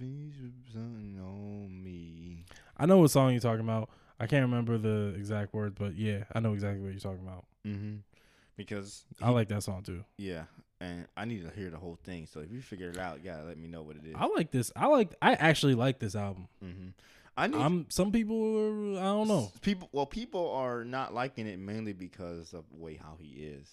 [0.73, 2.45] something on me.
[2.77, 3.91] I know what song you're talking about.
[4.19, 7.45] I can't remember the exact words, but yeah, I know exactly what you're talking about.
[7.67, 7.97] Mm-hmm.
[8.57, 10.05] Because I like that song too.
[10.17, 10.45] yeah,
[10.81, 12.27] and I need to hear the whole thing.
[12.27, 14.15] So if you figure it out, you gotta let me know what it is.
[14.17, 14.73] I like this.
[14.75, 15.15] I like.
[15.21, 16.49] I actually like this album.
[16.65, 16.89] mm-hmm.
[17.37, 17.87] I need I'm.
[17.91, 18.97] Some people.
[18.97, 19.53] Are, I don't know.
[19.61, 19.89] people.
[19.93, 23.69] Well, people are not liking it mainly because of the way how he is,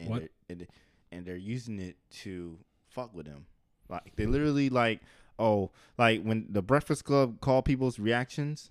[0.00, 0.20] and What?
[0.20, 0.66] they're- and,
[1.12, 3.46] and they're using it to fuck with him.
[3.88, 5.00] Like they literally like
[5.38, 8.70] oh like when the Breakfast Club called people's reactions.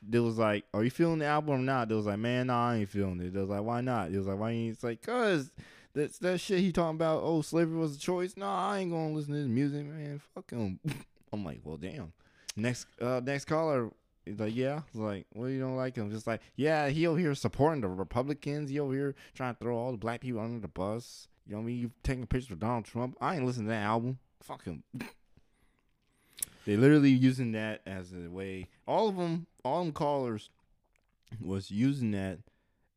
[0.00, 2.70] They was like, "Are you feeling the album or not?" They was like, "Man, nah,
[2.70, 4.74] I ain't feeling it." They was like, "Why not?" It was like, "Why?" Ain't?
[4.74, 5.50] It's like, "Cause
[5.92, 7.22] that's that shit he talking about.
[7.24, 8.36] Oh, slavery was a choice.
[8.36, 10.20] Nah, I ain't gonna listen to his music, man.
[10.34, 10.78] Fuck him."
[11.32, 12.12] I'm like, "Well, damn."
[12.58, 13.90] Next, uh, next caller
[14.28, 14.82] He's like, yeah.
[14.92, 16.10] Was like, well, you don't like him?
[16.10, 18.70] Just like, yeah, he over here supporting the Republicans.
[18.70, 21.28] He over here trying to throw all the black people under the bus.
[21.46, 21.78] You know what I mean?
[21.78, 23.16] You taking pictures with Donald Trump.
[23.20, 24.18] I ain't listening to that album.
[24.42, 24.82] Fuck him.
[26.66, 28.68] they literally using that as a way.
[28.86, 30.50] All of them, all them callers,
[31.40, 32.38] was using that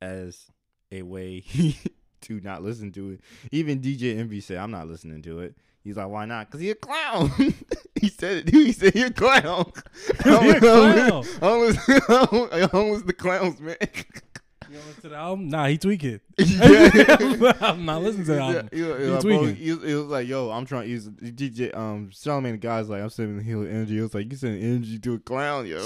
[0.02, 0.48] as
[0.92, 1.46] a way
[2.22, 3.22] to not listen to it.
[3.52, 5.56] Even DJ Envy said, I'm not listening to it.
[5.84, 6.48] He's like, why not?
[6.48, 7.32] Because he a clown.
[8.00, 8.50] he said it.
[8.54, 9.72] He said he a clown.
[10.24, 11.26] He a clown.
[11.38, 13.76] I don't listen, I don't, I don't listen to clowns, man.
[13.82, 15.50] You don't listen to the album?
[15.50, 16.22] Nah, he tweak it.
[16.38, 17.54] yeah.
[17.62, 18.70] I'm not listening to the album.
[18.72, 20.84] He, was- he He was like, bro, he was, he was like, yo, I'm trying
[20.84, 21.76] to use DJ.
[21.76, 23.96] Um, Charlamagne the guy's like, I'm sending healing energy.
[23.96, 25.80] He was like, you sending energy to a clown, yo.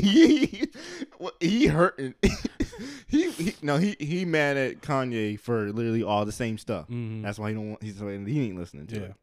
[0.00, 0.68] He,
[1.40, 2.14] he hurting.
[3.08, 6.88] he, he no, he he mad at Kanye for literally all the same stuff.
[6.88, 7.22] Mhm.
[7.22, 7.82] That's why he don't want.
[7.82, 9.02] He's he ain't listening to Yeah.
[9.06, 9.14] it.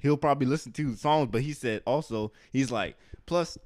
[0.00, 3.56] He'll probably listen to the songs, but he said also he's like, plus,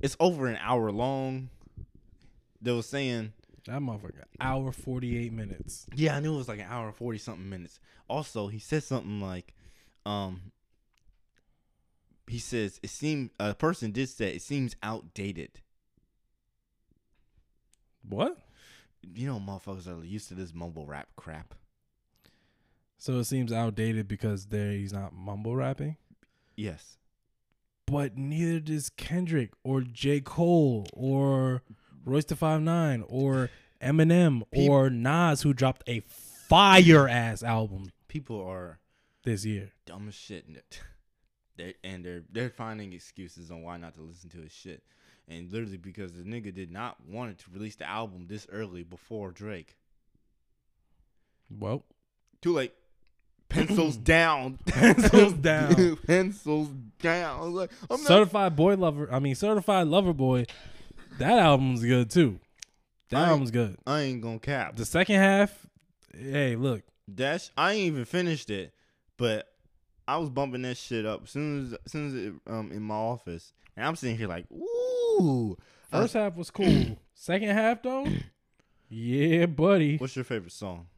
[0.00, 1.48] it's over an hour long.
[2.60, 3.32] They was saying,
[3.66, 4.24] That motherfucker.
[4.38, 5.86] Hour 48 minutes.
[5.94, 7.80] yeah, I knew it was like an hour forty something minutes.
[8.08, 9.54] Also, he said something like,
[10.04, 10.40] um,
[12.30, 15.60] he says it seemed a person did say it seems outdated.
[18.08, 18.36] What?
[19.02, 21.54] You know, motherfuckers are used to this mumble rap crap.
[22.98, 25.96] So it seems outdated because there he's not mumble rapping.
[26.56, 26.98] Yes,
[27.86, 30.20] But neither does Kendrick or J.
[30.20, 31.62] Cole or
[32.04, 33.48] Royce the Five Nine or
[33.82, 38.78] Eminem Peop- or Nas who dropped a fire ass album people are
[39.24, 39.70] this year.
[39.86, 40.44] dumb as shit.
[41.60, 44.82] They and they're they're finding excuses on why not to listen to his shit,
[45.28, 48.82] and literally because the nigga did not want it to release the album this early
[48.82, 49.76] before Drake.
[51.50, 51.84] Well,
[52.40, 52.72] Too late.
[53.50, 54.58] Pencils down.
[54.66, 55.96] Pencils down.
[56.06, 56.68] Pencils
[57.02, 57.52] down.
[57.52, 58.06] Like, I'm not.
[58.06, 59.12] Certified Boy Lover.
[59.12, 60.46] I mean, Certified Lover Boy.
[61.18, 62.38] That album's good too.
[63.10, 63.76] That album's good.
[63.86, 64.76] I ain't gonna cap.
[64.76, 65.66] The second half,
[66.16, 67.50] hey, look, Dash.
[67.56, 68.72] I ain't even finished it,
[69.16, 69.49] but
[70.10, 72.82] I was bumping that shit up as soon as, as soon as it um in
[72.82, 75.56] my office, and I'm sitting here like, ooh.
[75.92, 76.98] Was- first half was cool.
[77.14, 78.06] second half though,
[78.88, 79.98] Yeah, buddy.
[79.98, 80.88] What's your favorite song?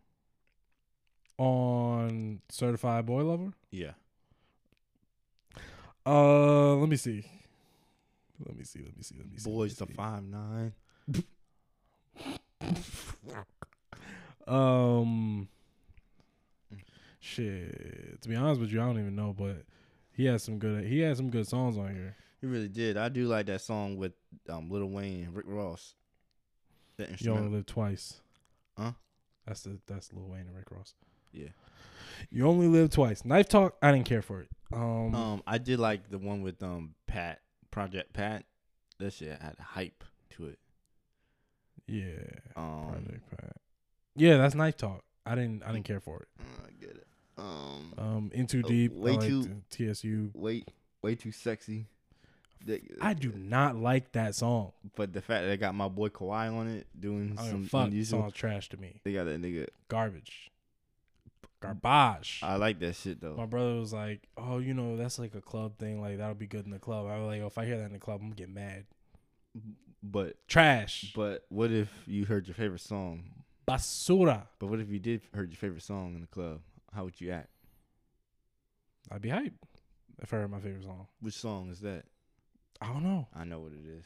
[1.37, 3.53] On Certified Boy Lover.
[3.71, 3.93] Yeah.
[6.07, 7.25] Uh, let me see.
[8.45, 8.81] Let me see.
[8.81, 9.15] Let me see.
[9.19, 9.51] Let me see.
[9.51, 10.73] Boys to five nine.
[14.45, 15.49] Um,
[17.23, 18.21] shit.
[18.23, 19.65] To be honest with you, I don't even know, but
[20.13, 20.85] he has some good.
[20.85, 22.17] He has some good songs on here.
[22.41, 22.97] He really did.
[22.97, 24.13] I do like that song with
[24.49, 25.95] um Lil Wayne and Rick Ross.
[26.99, 28.21] That You only live twice.
[28.77, 28.93] Huh?
[29.47, 30.95] That's the that's Lil Wayne and Rick Ross.
[31.33, 31.49] Yeah.
[32.31, 33.25] You only live twice.
[33.25, 33.77] Knife Talk.
[33.81, 34.49] I didn't care for it.
[34.73, 38.45] Um, Um, I did like the one with um Pat Project Pat.
[38.99, 40.59] That shit had hype to it.
[41.87, 42.05] yeah.
[42.57, 43.57] Um, Project Pat.
[44.17, 45.03] Yeah, that's Knife Talk.
[45.25, 45.63] I didn't.
[45.63, 46.29] I didn't care for it.
[46.67, 47.07] I get it.
[47.43, 48.93] Um, Um, In Too Uh, Deep.
[48.93, 50.31] way I too- TSU.
[50.35, 50.65] way
[51.03, 51.87] way too sexy.
[53.01, 54.71] I do not like that song.
[54.95, 57.69] But the fact that they got my boy Kawhi on it doing I some mean,
[57.69, 59.01] fuck, unusual, song's trash to me.
[59.03, 59.67] they got that nigga.
[59.89, 60.53] Garbage.
[61.61, 62.39] Garbage.
[62.43, 63.35] I like that shit though.
[63.37, 66.01] My brother was like, "Oh, you know, that's like a club thing.
[66.01, 67.87] Like that'll be good in the club." I was like, oh, "If I hear that
[67.87, 68.85] in the club, I'm gonna get mad."
[70.03, 71.13] But Trash.
[71.15, 73.25] but what if you heard your favorite song?
[73.69, 74.47] Basura.
[74.59, 76.61] But what if you did heard your favorite song in the club?
[76.95, 77.49] How would you act?
[79.11, 79.53] I'd be hyped
[80.23, 81.07] if I heard my favorite song.
[81.21, 82.05] Which song is that?
[82.81, 83.29] I don't know.
[83.35, 84.05] I know what it is.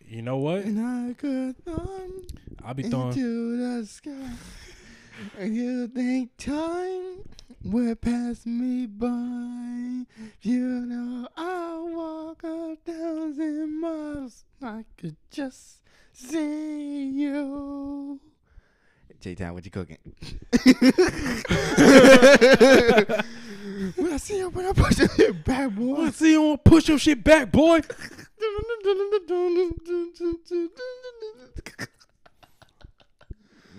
[0.00, 0.64] You know what?
[0.64, 2.22] And I could run
[2.64, 3.08] I'll be throwing.
[3.08, 4.30] into the sky.
[5.38, 7.22] And you think time
[7.64, 10.04] will pass me by.
[10.42, 14.44] You know I'll walk a thousand miles.
[14.62, 18.20] I could just see you.
[19.20, 19.98] J Town, what you cooking?
[23.96, 25.94] when I see you, when I push your shit back, boy.
[26.02, 27.80] Let's see you want to push your shit back, boy.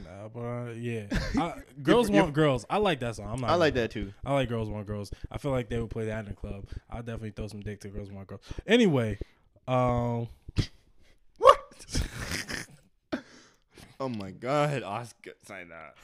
[0.05, 1.05] Nah, but yeah,
[1.37, 2.65] I, girls you're- want girls.
[2.69, 3.29] I like that song.
[3.31, 3.49] I'm not.
[3.49, 4.13] I like that too.
[4.25, 5.11] I like girls want girls.
[5.31, 6.65] I feel like they would play that in the club.
[6.89, 8.41] I'll definitely throw some dick to girls want girls.
[8.67, 9.17] Anyway,
[9.67, 10.27] um,
[11.37, 11.57] What?
[13.99, 15.95] oh my God, Oscar, say that.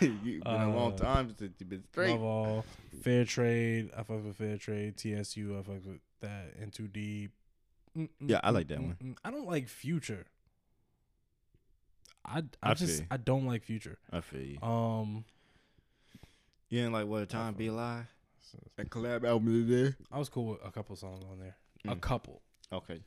[0.00, 2.10] You've been a long Uh, time since you've been straight.
[2.12, 2.64] love all
[3.02, 3.90] fair trade.
[3.96, 4.96] I fuck with fair trade.
[4.96, 5.56] TSU.
[5.58, 6.54] I fuck with that.
[6.60, 7.32] In too deep.
[7.96, 9.16] Mm, mm, Yeah, I like that mm, one.
[9.24, 10.24] I don't like Future.
[12.24, 13.02] I, I I just.
[13.10, 13.98] I don't like Future.
[14.10, 14.58] I feel you.
[14.62, 15.24] Um,
[16.70, 18.06] You ain't like what a time be alive?
[18.76, 19.94] That collab album today.
[20.10, 21.56] I was cool with a couple songs on there.
[21.86, 22.00] A Mm.
[22.00, 22.40] couple.
[22.72, 23.00] Okay.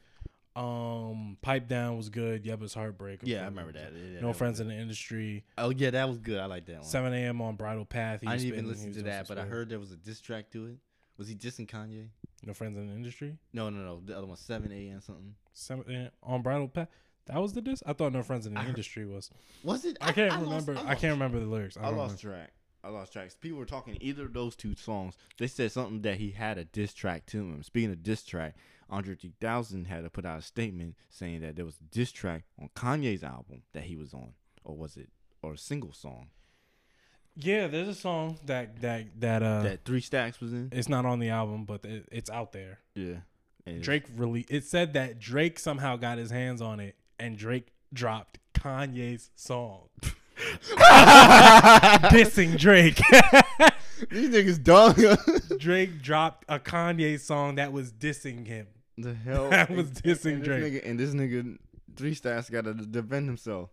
[0.56, 2.46] Um, Pipe Down was good.
[2.46, 3.20] Yep, it's Heartbreak.
[3.24, 3.92] Yeah, I remember that.
[3.94, 5.44] Yeah, No that friends in the industry.
[5.58, 6.40] Oh yeah, that was good.
[6.40, 6.84] I like that one.
[6.84, 7.42] 7 a.m.
[7.42, 8.22] on Bridle Path.
[8.22, 10.22] He I didn't even spitting, listen to that, but I heard there was a diss
[10.22, 10.78] track to it.
[11.18, 12.08] Was he dissing Kanye?
[12.46, 13.38] No friends in the industry.
[13.54, 14.02] No, no, no.
[14.06, 15.02] The other one, seven a.m.
[15.02, 15.36] something.
[15.54, 16.12] 7 a.m.
[16.24, 16.90] on Bridle Path.
[17.28, 17.82] That was the diss.
[17.86, 19.32] I thought No friends in the I heard- industry was.
[19.64, 19.98] Was it?
[20.02, 20.72] I can't lost- remember.
[20.78, 21.76] I, lost- can't remember the lyrics.
[21.78, 22.32] I, I lost know.
[22.32, 22.52] track.
[22.84, 23.34] I lost tracks.
[23.36, 25.16] People were talking either of those two songs.
[25.40, 27.64] They said something that he had a diss track to him.
[27.64, 28.56] Speaking of diss track,
[28.90, 32.44] Andre 3000 had to put out a statement saying that there was a diss track
[32.62, 35.10] on Kanye's album that he was on, or was it,
[35.42, 36.28] or a single song
[37.36, 40.70] Yeah, there's a song that that that uh, that Three Stacks was in.
[40.72, 42.80] it's not on the album, but it, it's out there.
[42.96, 43.18] Yeah,
[43.66, 44.46] And Drake really.
[44.50, 49.90] It said that Drake somehow got his hands on it, and Drake dropped Kanye's song
[52.12, 52.98] dissing Drake.
[54.12, 54.96] These niggas dumb.
[55.58, 58.68] Drake dropped a Kanye song that was dissing him.
[58.98, 60.64] The hell That was And- dissing and Drake.
[60.74, 61.58] nigga- and this nigga
[61.96, 63.70] Three Stacks got to defend himself.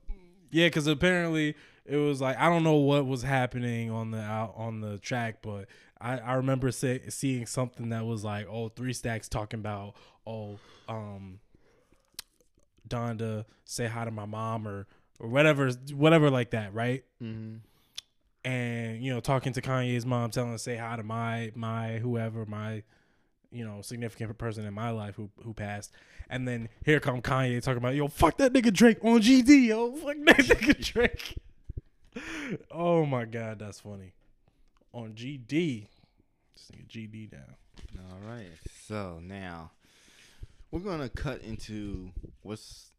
[0.50, 4.54] Yeah, because apparently it was like I don't know what was happening on the out
[4.56, 5.66] on the track, but
[6.00, 9.94] I I remember say, seeing something that was like, oh, three stacks talking about
[10.26, 10.58] oh
[10.88, 11.40] um
[12.88, 14.86] Donda say hi to my mom or
[15.18, 17.04] or whatever whatever like that, right?
[17.22, 17.56] Mm-hmm.
[18.44, 21.98] And you know talking to Kanye's mom, telling her to say hi to my my
[21.98, 22.82] whoever my
[23.52, 25.92] you know significant person in my life who who passed.
[26.28, 29.92] And then here come Kanye talking about yo fuck that nigga Drake on GD yo
[29.96, 31.38] fuck that nigga Drake.
[32.70, 34.12] oh my god, that's funny.
[34.92, 35.86] On GD,
[36.54, 37.56] this nigga GD down.
[37.98, 38.50] All right.
[38.86, 39.72] So now
[40.70, 42.10] we're gonna cut into
[42.42, 42.92] what's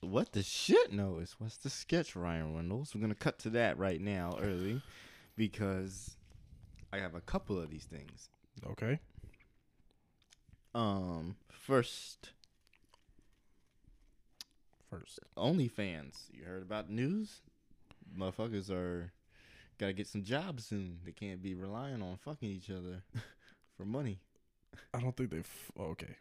[0.00, 1.36] what the shit knows.
[1.38, 2.94] What's the sketch, Ryan Reynolds?
[2.94, 4.82] We're gonna cut to that right now, early,
[5.36, 6.16] because
[6.92, 8.28] I have a couple of these things.
[8.66, 9.00] Okay.
[10.74, 12.30] Um, first,
[14.90, 16.28] First, OnlyFans.
[16.32, 17.40] You heard about the news?
[18.16, 19.12] Motherfuckers are
[19.78, 20.98] gotta get some jobs soon.
[21.04, 23.02] They can't be relying on fucking each other
[23.76, 24.20] for money.
[24.92, 25.38] I don't think they.
[25.38, 26.16] F- oh, okay.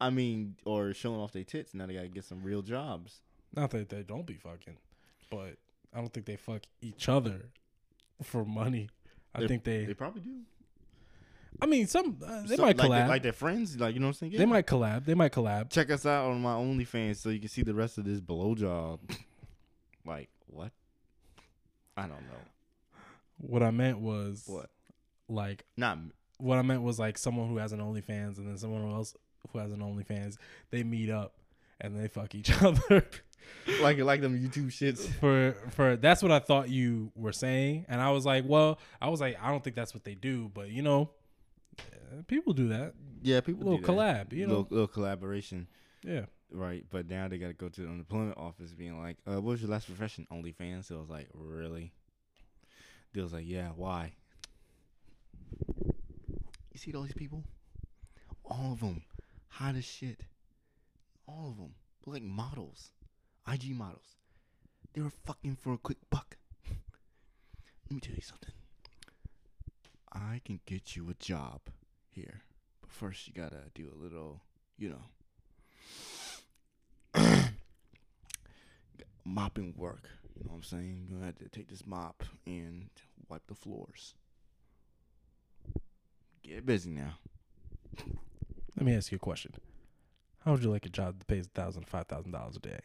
[0.00, 1.72] I mean, or showing off their tits.
[1.72, 3.20] Now they gotta get some real jobs.
[3.54, 4.76] Not that they don't be fucking,
[5.30, 5.56] but
[5.94, 7.46] I don't think they fuck each other
[8.22, 8.90] for money.
[9.34, 10.40] I They- think they, They probably do.
[11.62, 13.02] I mean, some uh, they Some- might like, collab.
[13.04, 14.32] they- like their friends, like you know what I'm saying.
[14.32, 14.44] they Yeah.
[14.46, 15.04] might collab.
[15.04, 15.70] They might collab.
[15.70, 18.98] check us out on my OnlyFans so you can see the rest of this blowjob.
[20.06, 20.72] like what?
[21.96, 22.98] I don't know.
[23.38, 24.70] What I meant was What?
[25.28, 28.56] like Not m- what I meant was like someone who has an OnlyFans and then
[28.56, 29.14] someone else
[29.52, 30.36] who has an OnlyFans.
[30.70, 31.34] They meet up
[31.80, 33.06] and they fuck each other.
[33.82, 35.08] like like them YouTube shits.
[35.18, 39.08] for for that's what I thought you were saying, and I was like, well, I
[39.08, 41.10] was like, I don't think that's what they do, but you know,
[42.26, 42.94] people do that.
[43.22, 43.92] Yeah, people little do that.
[43.92, 44.60] collab, you know.
[44.60, 45.66] little, little collaboration,
[46.02, 46.84] Yeah, right?
[46.90, 49.62] But now they got to go to the unemployment office, being like, uh, "What was
[49.62, 50.84] your last profession?" OnlyFans.
[50.86, 51.92] So I was like, "Really?"
[53.12, 54.14] They was like, "Yeah, why?"
[56.72, 57.44] You see all these people?
[58.44, 59.02] All of them,
[59.48, 60.24] hot as shit.
[61.26, 61.74] All of them,
[62.06, 62.90] look like models,
[63.46, 64.16] IG models.
[64.94, 66.36] They were fucking for a quick buck.
[66.68, 68.52] Let me tell you something.
[70.12, 71.60] I can get you a job
[72.10, 72.42] here,
[72.80, 74.42] but first you gotta do a little,
[74.76, 74.96] you
[77.14, 77.22] know,
[79.24, 80.08] mopping work.
[80.36, 81.06] You know what I'm saying?
[81.08, 82.88] You're gonna have to take this mop and
[83.28, 84.14] wipe the floors.
[86.42, 87.18] Get busy now.
[88.76, 89.52] let me ask you a question.
[90.44, 92.80] How would you like a job that pays thousand, five thousand dollars a day?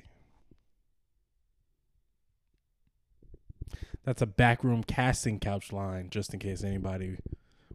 [4.06, 7.18] That's a backroom casting couch line, just in case anybody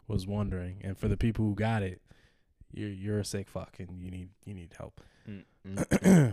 [0.07, 0.77] was wondering.
[0.83, 2.01] And for the people who got it,
[2.71, 5.01] you're you're a sick fuck, and you need you need help.
[5.29, 5.75] Mm-hmm.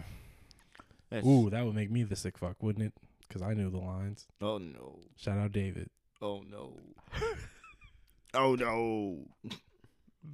[1.11, 2.93] That's- Ooh, that would make me the sick fuck, wouldn't it?
[3.27, 4.27] Because I knew the lines.
[4.41, 5.01] Oh no.
[5.17, 5.89] Shout out David.
[6.23, 6.75] Oh no.
[8.35, 9.19] oh no.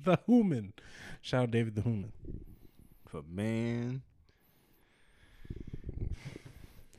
[0.02, 0.72] The Human.
[1.22, 2.12] Shout out David the Human.
[3.12, 4.02] But man,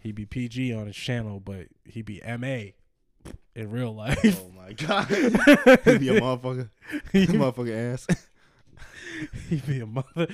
[0.06, 2.74] He be PG on his channel, but he be MA
[3.56, 4.40] in real oh life.
[4.40, 5.08] oh my god,
[5.84, 6.70] he be a motherfucker,
[7.12, 8.06] he, motherfucker ass.
[9.50, 10.28] he be a mother,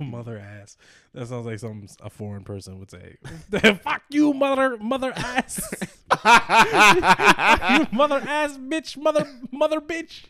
[0.00, 0.76] a mother ass.
[1.14, 3.18] That sounds like some a foreign person would say.
[3.84, 5.72] Fuck you, mother, mother ass,
[6.10, 10.24] you mother ass bitch, mother, mother bitch.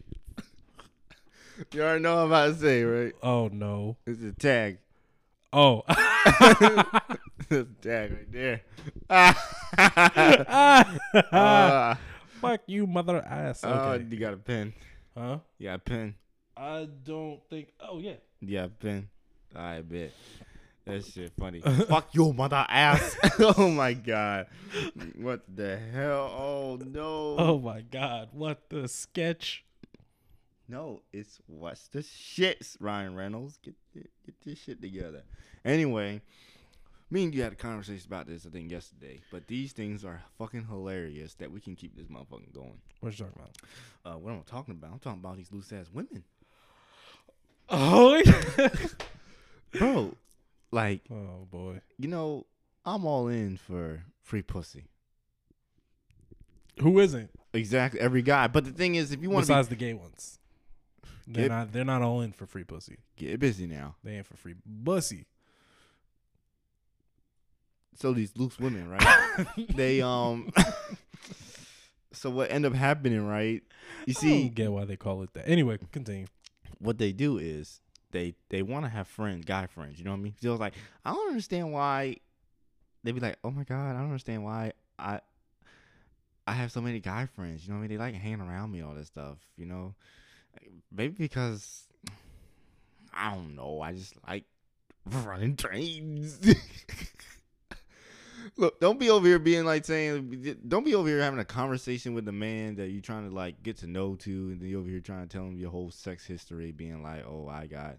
[1.73, 3.15] you already know what I'm about to say, right?
[3.23, 3.97] Oh no.
[4.07, 4.81] It's a tag.
[5.51, 5.83] Oh.
[7.53, 8.61] It's a tag right there.
[9.11, 9.49] Ah.
[11.33, 11.99] Ah,
[12.41, 13.61] Fuck you, mother ass.
[13.65, 14.07] oh, Okay.
[14.11, 14.73] you got a pen.
[15.17, 15.39] Huh?
[15.59, 16.15] You got a pen.
[16.57, 17.69] I don't think.
[17.81, 18.15] Oh yeah.
[18.41, 19.09] You got a pen.
[19.55, 20.13] I bet.
[20.87, 21.61] That shit funny.
[21.89, 23.17] Fuck your mother ass.
[23.39, 24.47] oh my god.
[25.17, 26.33] What the hell?
[26.37, 27.37] Oh no.
[27.39, 29.65] Oh my god, what the sketch?
[30.69, 33.59] No, it's what's the shits, Ryan Reynolds.
[33.63, 35.23] Get get this shit together.
[35.65, 36.23] Anyway,
[37.13, 40.23] me and you had a conversation about this I think yesterday, but these things are
[40.39, 42.81] fucking hilarious that we can keep this motherfucking going.
[43.01, 43.57] What you talking about?
[44.15, 44.93] Uh, what am I talking about?
[44.93, 46.25] I'm talking about these loose ass women,
[47.69, 48.69] Oh, yeah.
[49.73, 50.15] bro.
[50.71, 51.81] Like oh boy.
[51.99, 52.47] you know,
[52.85, 54.85] I'm all in for free pussy.
[56.81, 57.31] Who isn't?
[57.53, 58.47] Exactly, every guy.
[58.47, 60.39] But the thing is, if you want to Besides the gay ones,
[61.27, 61.73] they're Get- not.
[61.73, 62.99] They're not all in for free pussy.
[63.17, 65.27] get busy now, They ain't for free bussy.
[67.95, 69.47] So these loose women, right?
[69.75, 70.53] they um.
[72.13, 73.63] so what end up happening, right?
[74.07, 75.49] You I see, don't get why they call it that.
[75.49, 76.27] Anyway, continue.
[76.79, 77.81] what they do is
[78.11, 79.99] they they want to have friends, guy friends.
[79.99, 80.35] You know what I mean?
[80.41, 80.75] So it's like
[81.05, 82.17] I don't understand why
[83.05, 85.21] they be like, oh my god, I don't understand why I
[86.47, 87.65] I have so many guy friends.
[87.65, 87.99] You know what I mean?
[87.99, 89.39] They like hanging around me, all this stuff.
[89.57, 89.95] You know,
[90.91, 91.87] maybe because
[93.15, 93.81] I don't know.
[93.81, 94.45] I just like
[95.25, 96.39] running trains.
[98.57, 102.15] Look, don't be over here being like saying, don't be over here having a conversation
[102.15, 104.79] with the man that you're trying to like get to know to, and then you
[104.81, 107.97] over here trying to tell him your whole sex history, being like, oh, I got,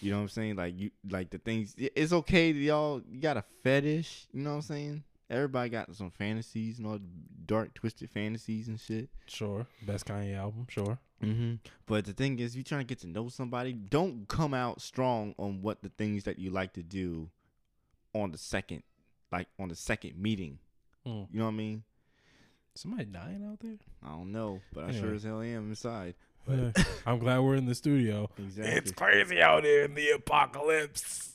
[0.00, 0.56] you know what I'm saying?
[0.56, 1.74] Like you, like the things.
[1.76, 4.26] It's okay y'all you got a fetish.
[4.32, 5.04] You know what I'm saying?
[5.30, 7.00] Everybody got some fantasies, you know,
[7.46, 9.08] dark, twisted fantasies and shit.
[9.26, 10.66] Sure, best Kanye album.
[10.68, 10.98] Sure.
[11.22, 11.54] Mm-hmm.
[11.86, 14.82] But the thing is, if you're trying to get to know somebody, don't come out
[14.82, 17.30] strong on what the things that you like to do
[18.14, 18.82] on the second,
[19.34, 20.58] like on the second meeting.
[21.06, 21.26] Mm.
[21.32, 21.82] You know what I mean?
[22.76, 23.76] Somebody dying out there.
[24.04, 26.14] I don't know, but I sure as hell am inside.
[27.06, 28.30] I'm glad we're in the studio.
[28.38, 28.92] Exactly.
[28.92, 31.32] crazy out here in the apocalypse.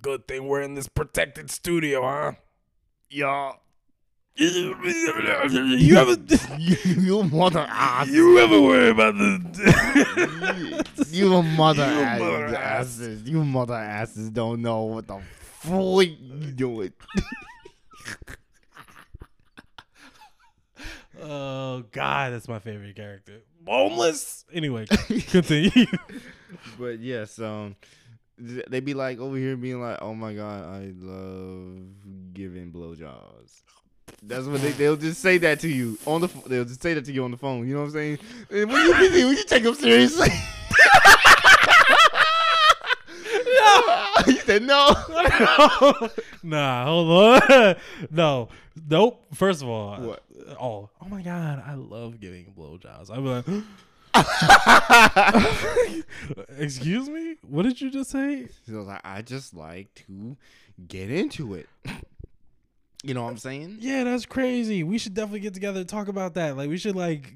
[0.00, 2.32] Good thing we're in this protected studio, huh?
[3.10, 3.58] Y'all,
[4.36, 4.74] You
[5.98, 6.16] ever
[6.58, 8.08] you, you mother ass.
[8.08, 12.54] you ever worry about the you mother, You ass, mother ass.
[12.98, 13.28] asses.
[13.28, 15.20] You mother asses don't know what the
[15.62, 16.92] before you do it.
[21.20, 23.42] Oh God, that's my favorite character.
[23.66, 24.44] Homeless.
[24.52, 24.86] Anyway,
[25.28, 25.86] continue.
[26.78, 27.76] but yes, um,
[28.44, 31.78] th- they be like over here being like, "Oh my god, I love
[32.32, 33.62] giving blowjobs."
[34.22, 37.04] That's what they they'll just say that to you on the they'll just say that
[37.04, 37.68] to you on the phone.
[37.68, 38.18] You know what I'm saying?
[38.50, 40.28] And when you busy, when you take them seriously.
[44.26, 44.94] you said no.
[46.42, 47.76] nah, hold on.
[48.10, 48.48] no,
[48.88, 49.24] nope.
[49.34, 50.22] First of all, What?
[50.48, 53.10] Uh, oh, oh my God, I love giving blowjobs.
[53.10, 53.44] I'm like,
[56.58, 57.36] excuse me.
[57.48, 58.48] What did you just say?
[58.68, 60.36] So like, I just like to
[60.88, 61.68] get into it.
[63.04, 63.78] You know what I'm saying?
[63.80, 64.84] Yeah, that's crazy.
[64.84, 66.56] We should definitely get together and talk about that.
[66.56, 67.34] Like, we should like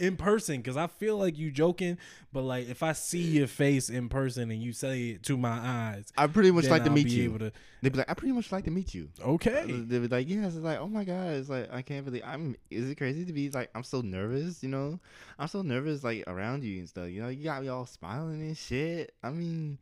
[0.00, 1.98] in person because I feel like you joking,
[2.32, 5.50] but like if I see your face in person and you say it to my
[5.50, 7.38] eyes, I pretty much like to I'll meet be you.
[7.38, 7.52] to.
[7.80, 9.08] They'd be like, I pretty much like to meet you.
[9.24, 9.62] Okay.
[9.62, 10.56] Uh, they'd be like, yes.
[10.56, 11.28] It's like, oh my god.
[11.34, 12.56] It's like I can't believe I'm.
[12.68, 14.64] Is it crazy to be like I'm so nervous?
[14.64, 14.98] You know,
[15.38, 17.08] I'm so nervous like around you and stuff.
[17.08, 19.14] You know, you got me all smiling and shit.
[19.22, 19.78] I mean,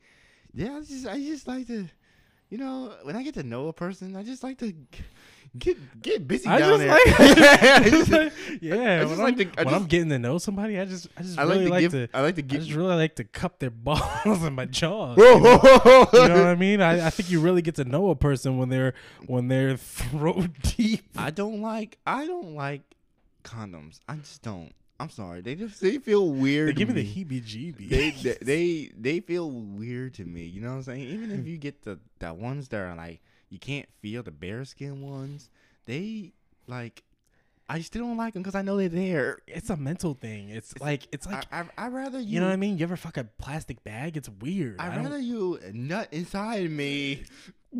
[0.53, 0.77] yeah.
[0.77, 1.89] I just I just like to,
[2.49, 4.73] you know, when I get to know a person, I just like to
[5.59, 6.89] get get busy I down there.
[6.91, 9.01] like, I I just just- like- yeah.
[9.01, 11.23] just when, like I'm, to- I when I'm getting to know somebody, I just, I
[11.23, 12.11] just I really like to give.
[12.11, 14.67] to, I like to give, I just really like to cup their balls in my
[14.67, 15.15] jaw.
[15.17, 16.81] You know, you know what I mean?
[16.81, 18.95] I, I think you really get to know a person when they're
[19.27, 21.05] when they're throat deep.
[21.17, 21.99] I don't like.
[22.07, 22.83] I don't like
[23.45, 23.99] condoms.
[24.09, 24.73] I just don't.
[24.99, 25.41] I'm sorry.
[25.43, 26.69] They just they feel weird.
[26.69, 27.89] They to give me the heebie-jeebies.
[27.89, 30.43] they, they they they feel weird to me.
[30.45, 31.01] You know what I'm saying?
[31.03, 33.21] Even if you get the the ones that are like
[33.51, 35.51] you can't feel the BareSkin ones,
[35.85, 36.33] they
[36.67, 37.03] like
[37.69, 39.39] I still don't like them because I know they're there.
[39.49, 40.51] it's a mental thing.
[40.51, 42.35] It's, like it's like I I would rather you.
[42.35, 42.79] you know what I mean.
[42.79, 44.17] You ever fuck a plastic bag?
[44.17, 44.77] It's weird.
[44.81, 47.25] I'd I don't- rather you nut inside me.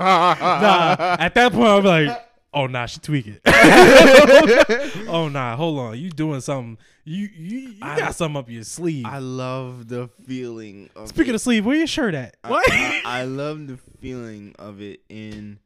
[0.00, 3.38] nah, at that point I'm like, oh nah, she tweaking.
[3.46, 6.78] oh nah, hold on, you doing something?
[7.04, 9.04] You you, you I- got something up your sleeve.
[9.06, 12.36] I love the feeling of Speaking of sleeve, where your shirt at?
[12.44, 12.70] I- What?
[12.70, 15.58] I, I love the feeling of it in.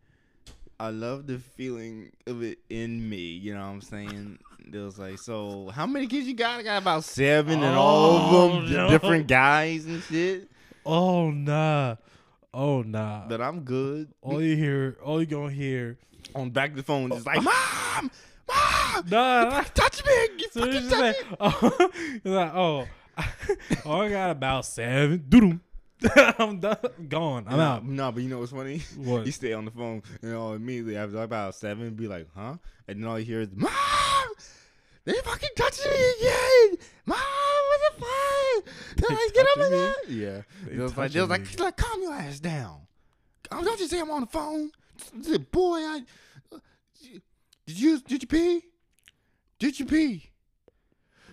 [0.79, 3.17] I love the feeling of it in me.
[3.17, 4.39] You know what I'm saying?
[4.71, 6.59] It was like, so how many kids you got?
[6.61, 8.89] I got about seven, and all of Oh, them no.
[8.91, 10.51] different guys and shit.
[10.85, 11.97] oh nah,
[12.53, 13.27] oh nah.
[13.29, 14.09] But I'm good.
[14.23, 15.97] all you hear, all you gonna hear.
[16.37, 17.43] On back the phone, just like, oh.
[17.43, 18.11] mom,
[18.49, 19.63] mom, Nah, you nah.
[19.75, 21.37] touch me, you So fucking touch just me.
[21.41, 21.91] Oh,
[22.25, 23.29] like, oh, like,
[23.85, 25.25] oh, oh, I got about seven.
[25.29, 25.61] Doodle.
[26.39, 26.77] I'm done.
[27.09, 27.47] Gone.
[27.49, 27.87] I'm no, out.
[27.87, 28.83] No, but you know what's funny?
[28.97, 29.25] What?
[29.25, 32.57] You stay on the phone, and all immediately after about seven, be like, huh?
[32.87, 33.71] And then all you hear is, mom,
[35.05, 36.79] they fucking touching me again.
[37.07, 38.75] Mom, what the fuck?
[38.97, 39.95] They're like, get over there.
[40.09, 40.43] Yeah.
[40.67, 42.81] They was like, they was like, like, calm your ass down.
[43.51, 44.73] Oh, don't you say I'm on the phone?
[45.53, 46.03] Boy, I
[47.67, 48.63] did you did you pee?
[49.59, 50.31] Did you pee?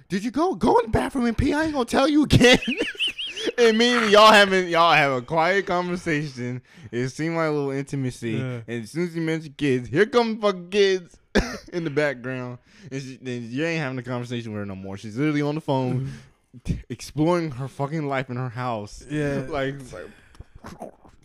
[0.09, 1.53] Did you go go in the bathroom and pee?
[1.53, 2.59] I ain't gonna tell you again.
[3.57, 6.61] and me y'all having y'all have a quiet conversation.
[6.91, 8.31] It seemed like a little intimacy.
[8.31, 8.61] Yeah.
[8.67, 11.17] And as soon as you mention kids, here come fucking kids
[11.73, 12.59] in the background.
[12.91, 14.97] And she, then you ain't having a conversation with her no more.
[14.97, 16.11] She's literally on the phone,
[16.65, 16.79] mm-hmm.
[16.89, 19.03] exploring her fucking life in her house.
[19.09, 19.45] Yeah.
[19.49, 19.75] like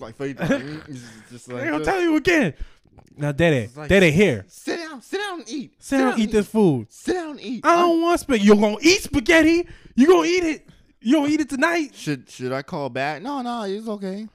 [0.00, 2.54] like like it's just like I gonna tell you again.
[3.16, 4.44] Now, Daddy, like- Daddy, here.
[4.48, 5.74] Sit down, sit down and eat.
[5.78, 6.86] Sit down, and eat this food.
[6.90, 7.64] Sit down and eat.
[7.64, 8.46] I don't want spaghetti.
[8.46, 9.68] You're gonna eat spaghetti?
[9.94, 10.68] You're gonna eat it?
[11.00, 11.94] You gonna eat it tonight?
[11.94, 13.22] Should should I call back?
[13.22, 14.28] No, no, it's okay.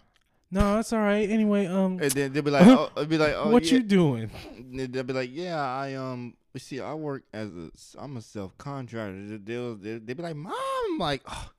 [0.51, 1.27] No, it's all right.
[1.27, 3.73] Anyway, um, And then they'll be like, oh, they'll be like, oh, what yeah.
[3.73, 4.29] you doing?
[4.71, 9.39] They'll be like, yeah, I um, see, I work as a, I'm a self contractor.
[9.39, 10.53] They'll they'll they'll be like, mom,
[10.91, 11.49] I'm like, oh,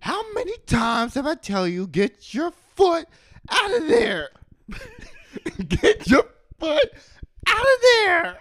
[0.00, 3.06] how many times have I tell you get your foot
[3.50, 4.28] out of there?
[5.68, 6.24] get your
[6.58, 6.92] foot
[7.46, 8.38] out of there.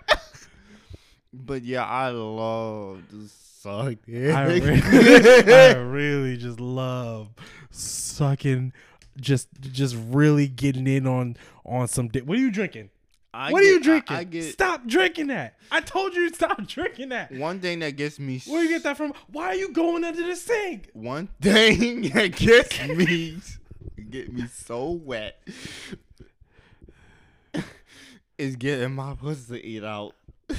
[1.33, 3.95] but yeah, I love to suck.
[4.07, 4.81] I really,
[5.53, 7.29] I really just love
[7.69, 8.73] sucking,
[9.19, 12.07] just just really getting in on on some.
[12.07, 12.89] Di- what are you drinking?
[13.33, 14.15] I what are you get- I- drinking?
[14.17, 15.55] I, get stop drinking that.
[15.71, 17.31] I told you to stop drinking that.
[17.31, 18.41] one thing that gets me.
[18.45, 19.13] Where you get that from?
[19.31, 20.89] Why are you going under the sink?
[20.93, 23.37] One thing that gets me
[24.09, 25.41] get me so wet
[28.41, 30.13] is getting my pussy eat out.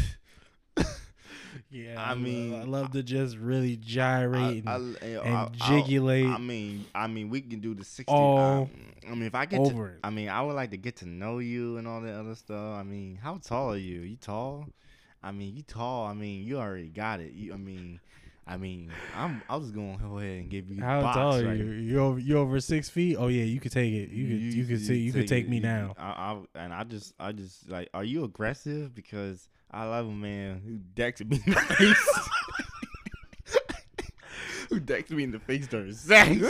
[1.71, 5.69] Yeah, I I mean, I love to just really gyrate I, and, and I- I-
[5.69, 8.13] jigulate I mean, I mean, we can do the sixty.
[8.13, 8.69] all
[9.07, 10.01] I, I mean, if I get over to, it.
[10.05, 12.79] I mean, I would like to get to know you and all that other stuff.
[12.79, 14.01] I mean, how tall are you?
[14.01, 14.67] You tall?
[15.23, 16.07] I mean, you tall.
[16.07, 17.33] I mean, you already got it.
[17.33, 18.01] You, I mean,
[18.47, 19.41] I mean, I'm.
[19.49, 20.83] I was going to go ahead and give you.
[20.83, 21.65] How box tall are right you?
[21.71, 23.17] You over you over six feet?
[23.19, 24.11] Oh yeah, you could take it.
[24.11, 25.51] You could you, could see you could take it.
[25.51, 25.95] me You- down.
[25.97, 28.95] I, I and I just I just like, are you aggressive?
[28.95, 32.29] Because I love a man who decks me in the face.
[34.71, 36.41] who decks me in the face during sex.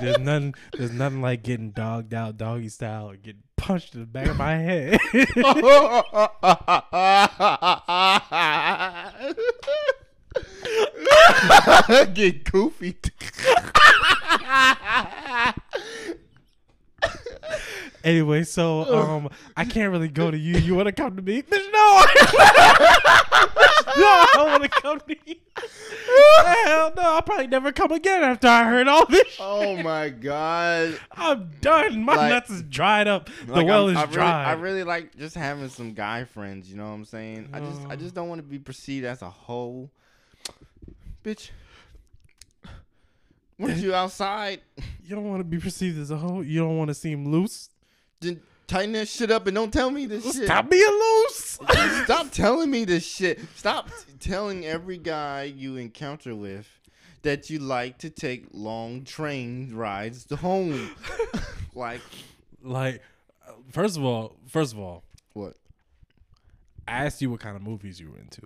[0.00, 4.06] There's nothing there's nothing like getting dogged out doggy style or getting punched in the
[4.06, 4.98] back of my head.
[12.14, 12.96] Get goofy.
[18.04, 20.58] anyway, so um I can't really go to you.
[20.58, 21.42] You wanna come to me?
[21.42, 22.04] Bitch, no.
[23.96, 25.34] no, I don't wanna come to you.
[26.64, 29.36] Hell no, I'll probably never come again after I heard all this shit.
[29.40, 30.98] oh my god.
[31.12, 32.04] I'm done.
[32.04, 33.28] My Like- nuts is dried up.
[33.46, 34.44] The Like, well I'm- is I really, dry.
[34.44, 36.70] I really like just having some guy friends.
[36.70, 37.48] You know what I'm saying?
[37.52, 39.90] I just, I just don't want to be perceived as a hoe.
[41.24, 41.50] Bitch,
[43.58, 44.60] weren't you outside?
[45.04, 46.40] you don't want to be perceived as a hoe.
[46.40, 47.70] You don't want to seem loose.
[48.20, 50.44] Then tighten that shit up and don't tell me this shit.
[50.44, 51.58] Stop being loose.
[52.04, 53.40] Stop telling me this shit.
[53.56, 53.90] Stop
[54.20, 56.68] telling every guy you encounter with
[57.22, 60.90] that you like to take long train rides to home.
[61.74, 62.00] like
[62.64, 63.02] like,
[63.46, 65.54] uh, first of all, first of all, what?
[66.86, 68.42] I asked you what kind of movies you were into.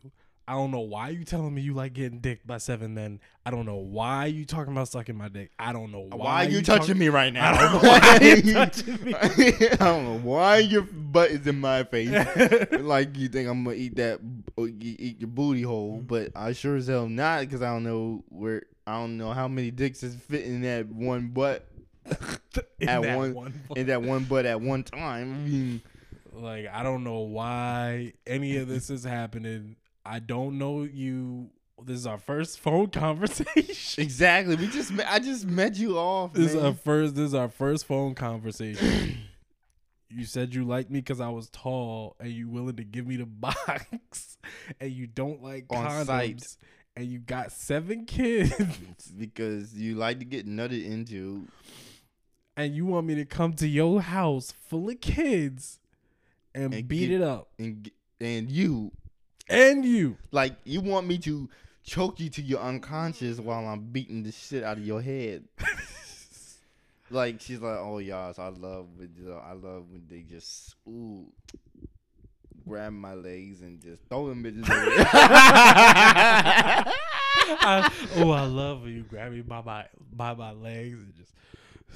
[0.49, 3.19] I don't know why you telling me you like getting dick by seven men.
[3.45, 5.51] I don't know why you talking about sucking my dick.
[5.59, 7.53] I don't know why, Why, are you touching talk- me right now?
[7.53, 9.15] I don't know why you touching me.
[9.17, 12.11] I don't know why your butt is in my face.
[12.81, 14.21] like you think I'm gonna eat that,
[14.57, 18.23] uh, eat your booty hole, but I sure as hell not because I don't know
[18.29, 18.63] where.
[18.87, 21.67] I don't know how many dicks is fitting in that one butt
[22.79, 25.35] In at that one, one in that one butt at one time.
[25.35, 25.83] I mean,
[26.33, 29.75] Like I don't know why any of this is happening.
[30.07, 31.51] I don't know you.
[31.85, 34.03] This is our first phone conversation.
[34.03, 34.57] exactly.
[34.57, 36.33] We just met, I just met you off.
[36.33, 37.15] This is our first.
[37.15, 39.19] This is our first phone conversation.
[40.09, 43.17] you said you liked me because I was tall, and you willing to give me
[43.17, 44.39] the box,
[44.81, 46.57] and you don't like On condoms, site.
[46.97, 48.55] and you got seven kids,
[49.19, 51.47] because you like to get nutted into.
[52.57, 55.79] and you want me to come to your house full of kids
[56.55, 58.93] and, And beat get- it up, And and you
[59.49, 60.17] and you.
[60.31, 61.49] like you want me to
[61.85, 65.45] choke you to your unconscious while I'm beating the shit out of your head.
[67.11, 70.75] like she's like, oh y'all, I love when you know, I love when they just
[70.89, 71.27] ooh
[72.67, 74.65] grab my legs and just throw them bitches.
[77.49, 81.33] I, oh, I love when you grab me by my by my legs and just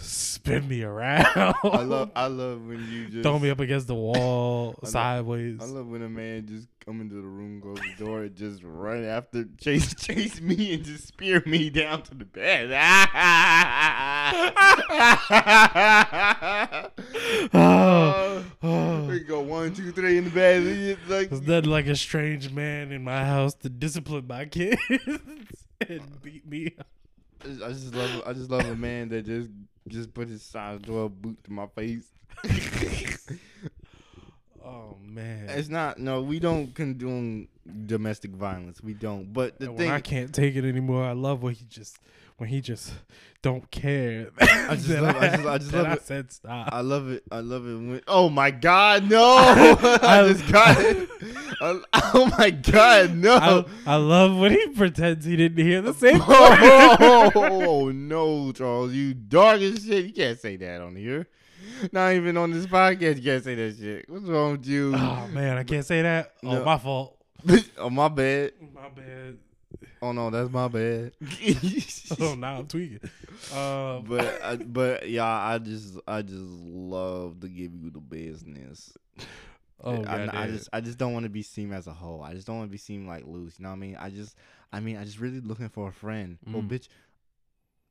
[0.01, 1.27] spin me around.
[1.63, 4.93] I love I love when you just throw me up against the wall I love-
[4.93, 5.59] sideways.
[5.61, 8.63] I love when a man just come into the room, close the door, and just
[8.65, 12.71] run after chase chase me and just spear me down to the bed.
[17.53, 19.19] oh, we oh.
[19.27, 20.63] go one, two, three in the bed.
[20.63, 24.81] It's Like, There's nothing like a strange man in my house to discipline my kids
[25.89, 26.87] and beat me up.
[27.45, 29.49] I just love I just love a man that just
[29.91, 32.11] just put his size twelve boot to my face.
[34.63, 35.49] Oh man.
[35.49, 37.49] it's not no, we don't condone
[37.87, 38.83] domestic violence.
[38.83, 39.33] We don't.
[39.33, 41.99] But the And thing when I can't take it anymore, I love what he just
[42.41, 42.93] when he just
[43.43, 44.31] don't care.
[44.41, 46.03] I just love- I just- I just love I it.
[46.03, 46.69] said stop.
[46.73, 47.23] I love it.
[47.31, 49.21] I love it when Oh my god, no.
[49.39, 51.09] I, just got it.
[51.61, 53.67] Oh my god, no.
[53.87, 56.27] I, love when he pretends he didn't hear the same word.
[57.35, 60.07] oh no, Charles, you dark as shit.
[60.07, 61.27] You can't say that on here.
[61.93, 64.09] Not even on this podcast, you can't say that shit.
[64.09, 64.95] What's wrong with you?
[64.97, 66.33] Oh man, I can't say that.
[66.43, 66.65] Oh, No.
[66.65, 67.19] my fault.
[67.77, 68.53] oh my bad.
[68.75, 69.37] My bad.
[70.03, 71.13] Oh no, that's my bad.
[72.21, 73.01] Oh, now I'm tweaking.
[73.55, 78.93] Um, but I, but yeah, I just I just love to give you the business.
[79.85, 80.49] oh, I, I goddamn.
[80.51, 82.21] just I just don't want to be seen as a hoe.
[82.21, 83.59] I just don't want to be seen like loose.
[83.59, 83.97] You know what I mean?
[84.01, 84.35] I just
[84.73, 86.39] I mean I just really looking for a friend.
[86.49, 86.69] Oh Mm.
[86.69, 86.89] bitch,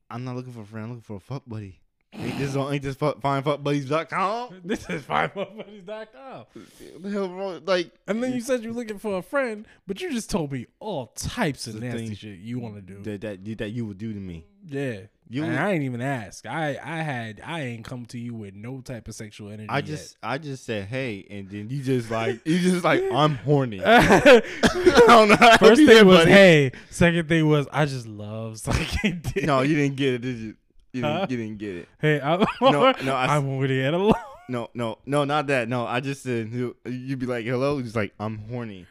[0.10, 0.86] I'm not looking for a friend.
[0.86, 1.80] I'm looking for a fuck buddy.
[2.12, 4.62] This on ain't this Fine fuck, finefuckbuddies.com?
[4.66, 6.46] this is fivebuddies.com.
[6.54, 7.62] What the hell wrong?
[7.66, 10.68] Like And then you said you're looking for a friend, but you just told me
[10.80, 13.02] all types of nasty shit you want to do.
[13.04, 14.46] that that you, that you would do to me.
[14.68, 15.02] yeah.
[15.32, 16.48] You and I ain't even ask.
[16.48, 19.70] I I had I ain't come to you with no type of sexual energy.
[19.70, 23.36] I just I just said hey, and then you just like you just like I'm
[23.36, 23.80] horny.
[23.86, 24.42] I
[25.06, 25.58] don't know.
[25.60, 26.32] First thing was buddy.
[26.32, 26.72] hey.
[26.90, 29.44] Second thing was I just love sucking dick.
[29.46, 30.56] No, you didn't get it, did you?
[30.94, 31.28] You didn't, Huh?
[31.30, 31.90] you didn't get it.
[32.00, 34.14] Hey, I, No, no, I I'm already at alone.
[34.50, 35.70] No, no, no, not that.
[35.70, 38.88] No, I just said you- you'd be like, "Hello," just like I'm horny.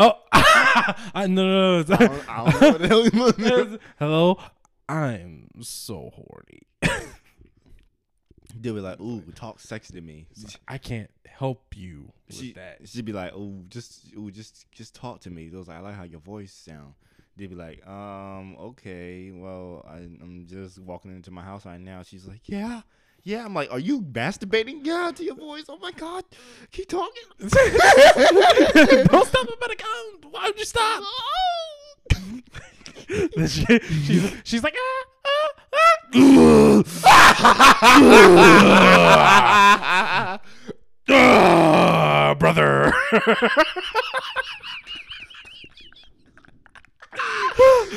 [0.00, 1.94] Oh, I, no, no, no.
[1.94, 3.78] I don't, I don't know what the hell he must do.
[4.00, 4.36] Hello,
[4.88, 6.62] I'm so horny.
[8.56, 10.26] They'll be like, "Ooh, talk sexy to me."
[10.66, 12.78] I can't help you with She, that.
[12.88, 16.02] she'd be like, "Oh, just, ooh, just, just talk to me." Those I like how
[16.04, 16.94] your voice sound.
[17.36, 22.02] They'd be like, "Um, okay, well, I, I'm just walking into my house right now."
[22.02, 22.82] She's like, "Yeah,
[23.24, 25.64] yeah." I'm like, "Are you masturbating?" Yeah, to your voice.
[25.68, 26.24] Oh my god,
[26.70, 27.24] keep talking.
[27.40, 29.48] Don't stop!
[29.48, 30.30] I'm gonna come.
[30.30, 31.02] Why would you stop?
[33.06, 33.64] She,
[34.04, 35.50] she's she's like ah ah
[39.84, 40.40] ah.
[41.10, 42.94] Ah, brother.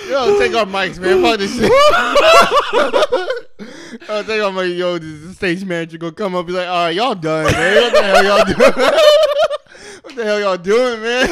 [0.08, 1.22] Yo, take our mics, man.
[1.22, 1.72] Fuck this shit.
[4.08, 4.76] Yo, take our mic.
[4.78, 7.84] Yo, the stage manager gonna come up and be like, all right, y'all done, man.
[7.84, 8.58] What the hell y'all doing?
[10.02, 11.28] what the hell y'all doing, man?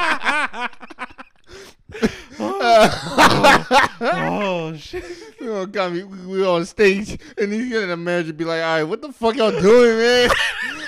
[4.00, 5.04] oh shit.
[5.40, 8.74] we gonna come, we, we on stage, and he's gonna the manager be like, all
[8.76, 10.30] right, what the fuck y'all doing, man?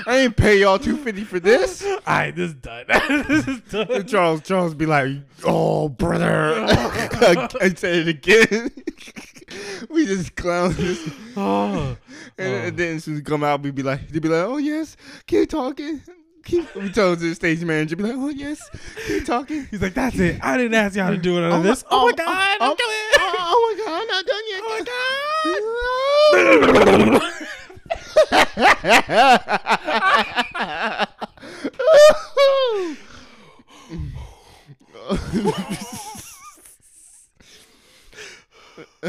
[0.06, 1.84] I ain't pay y'all two fifty for this.
[1.84, 2.84] All right, this is done.
[3.28, 3.90] this is done.
[3.90, 5.10] And Charles Charles be like,
[5.44, 8.70] "Oh, brother," I said it again.
[9.90, 11.96] we just clown this, Oh.
[12.38, 14.44] and, and then as soon as we come out, we'd be like, they be like,
[14.46, 16.00] "Oh yes, keep talking."
[16.46, 18.60] Keep, we told the stage manager, be like, "Oh yes,
[19.08, 20.38] keep talking." He's like, that's it.
[20.44, 21.82] I didn't ask y'all to do none of oh this.
[21.82, 22.96] my- Oh, my oh, god, oh, I'm oh, coming.
[23.18, 24.60] Oh, oh, my god, I'm not done yet.
[24.62, 24.78] Oh
[27.18, 27.30] my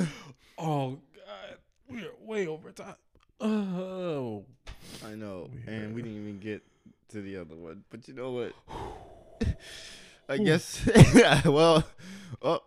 [0.58, 1.58] Oh god,
[1.90, 2.96] we are way over time.
[3.40, 4.44] Oh,
[5.06, 6.64] I know, and we didn't even get
[7.10, 7.84] to the other one.
[7.90, 8.54] But you know what?
[10.48, 11.44] I guess.
[11.46, 11.84] well,
[12.42, 12.62] oh,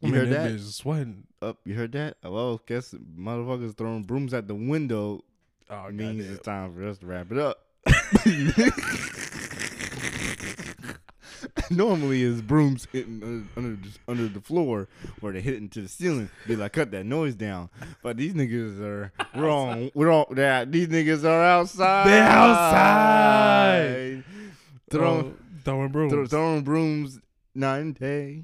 [0.00, 0.52] you heard that?
[0.52, 1.24] Is sweating.
[1.42, 2.16] Up, you heard that?
[2.22, 5.24] Well, guess motherfuckers throwing brooms at the window
[5.68, 7.64] Oh, means it's time for us to wrap it up.
[11.70, 14.86] Normally, it's brooms hitting uh, under, under the, under the floor
[15.18, 16.30] where they hit into the ceiling.
[16.46, 17.68] Be like, cut that noise down.
[18.00, 19.90] But these niggas are wrong.
[19.92, 20.70] We're all that.
[20.70, 22.06] These niggas are outside.
[22.06, 24.24] They're outside.
[24.90, 25.37] Throwing, Oh,
[25.68, 26.12] throwing brooms.
[26.12, 27.18] throw, throwing brooms
[27.54, 28.42] nine day.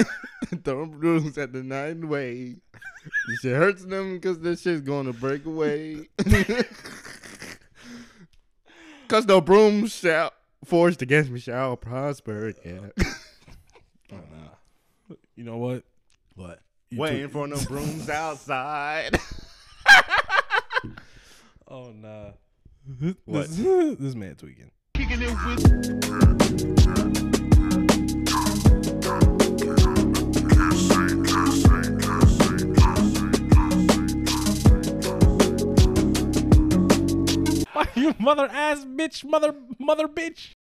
[0.64, 2.56] throwing brooms at the nine way.
[3.28, 6.08] This shit hurts them because this shit's going to break away.
[9.06, 10.32] Because the brooms shall
[10.64, 12.52] forged against me shall prosper.
[12.64, 12.88] Yeah.
[14.12, 15.16] Oh, nah.
[15.34, 15.82] You know what?
[16.36, 16.60] What?
[16.90, 19.18] You Waiting for no brooms outside.
[21.66, 22.30] Oh nah.
[23.24, 23.48] What?
[23.48, 24.70] This, this man tweaking.
[24.96, 25.04] Why
[37.94, 40.55] you mother ass bitch, mother mother bitch?